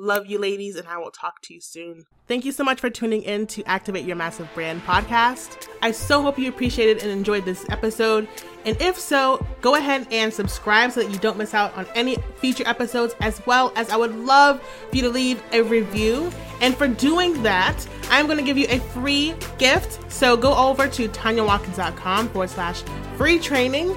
Love 0.00 0.26
you, 0.26 0.38
ladies, 0.38 0.76
and 0.76 0.86
I 0.86 0.96
will 0.96 1.10
talk 1.10 1.42
to 1.42 1.54
you 1.54 1.60
soon. 1.60 2.04
Thank 2.28 2.44
you 2.44 2.52
so 2.52 2.62
much 2.62 2.78
for 2.80 2.88
tuning 2.88 3.22
in 3.22 3.48
to 3.48 3.64
Activate 3.64 4.04
Your 4.04 4.14
Massive 4.14 4.48
Brand 4.54 4.80
podcast. 4.84 5.66
I 5.82 5.90
so 5.90 6.22
hope 6.22 6.38
you 6.38 6.48
appreciated 6.48 7.02
and 7.02 7.10
enjoyed 7.10 7.44
this 7.44 7.66
episode. 7.68 8.28
And 8.64 8.80
if 8.80 8.96
so, 8.96 9.44
go 9.60 9.74
ahead 9.74 10.06
and 10.12 10.32
subscribe 10.32 10.92
so 10.92 11.02
that 11.02 11.10
you 11.10 11.18
don't 11.18 11.36
miss 11.36 11.52
out 11.52 11.76
on 11.76 11.84
any 11.96 12.16
future 12.36 12.62
episodes, 12.66 13.16
as 13.20 13.44
well 13.44 13.72
as 13.74 13.90
I 13.90 13.96
would 13.96 14.14
love 14.14 14.62
for 14.88 14.96
you 14.96 15.02
to 15.02 15.08
leave 15.08 15.42
a 15.52 15.62
review. 15.62 16.30
And 16.60 16.76
for 16.76 16.86
doing 16.86 17.42
that, 17.42 17.84
I'm 18.08 18.26
going 18.26 18.38
to 18.38 18.44
give 18.44 18.56
you 18.56 18.66
a 18.68 18.78
free 18.78 19.34
gift. 19.58 20.12
So 20.12 20.36
go 20.36 20.54
over 20.54 20.86
to 20.86 21.08
tanyawatkins.com 21.08 22.28
forward 22.28 22.50
slash 22.50 22.82
free 23.16 23.40
training 23.40 23.96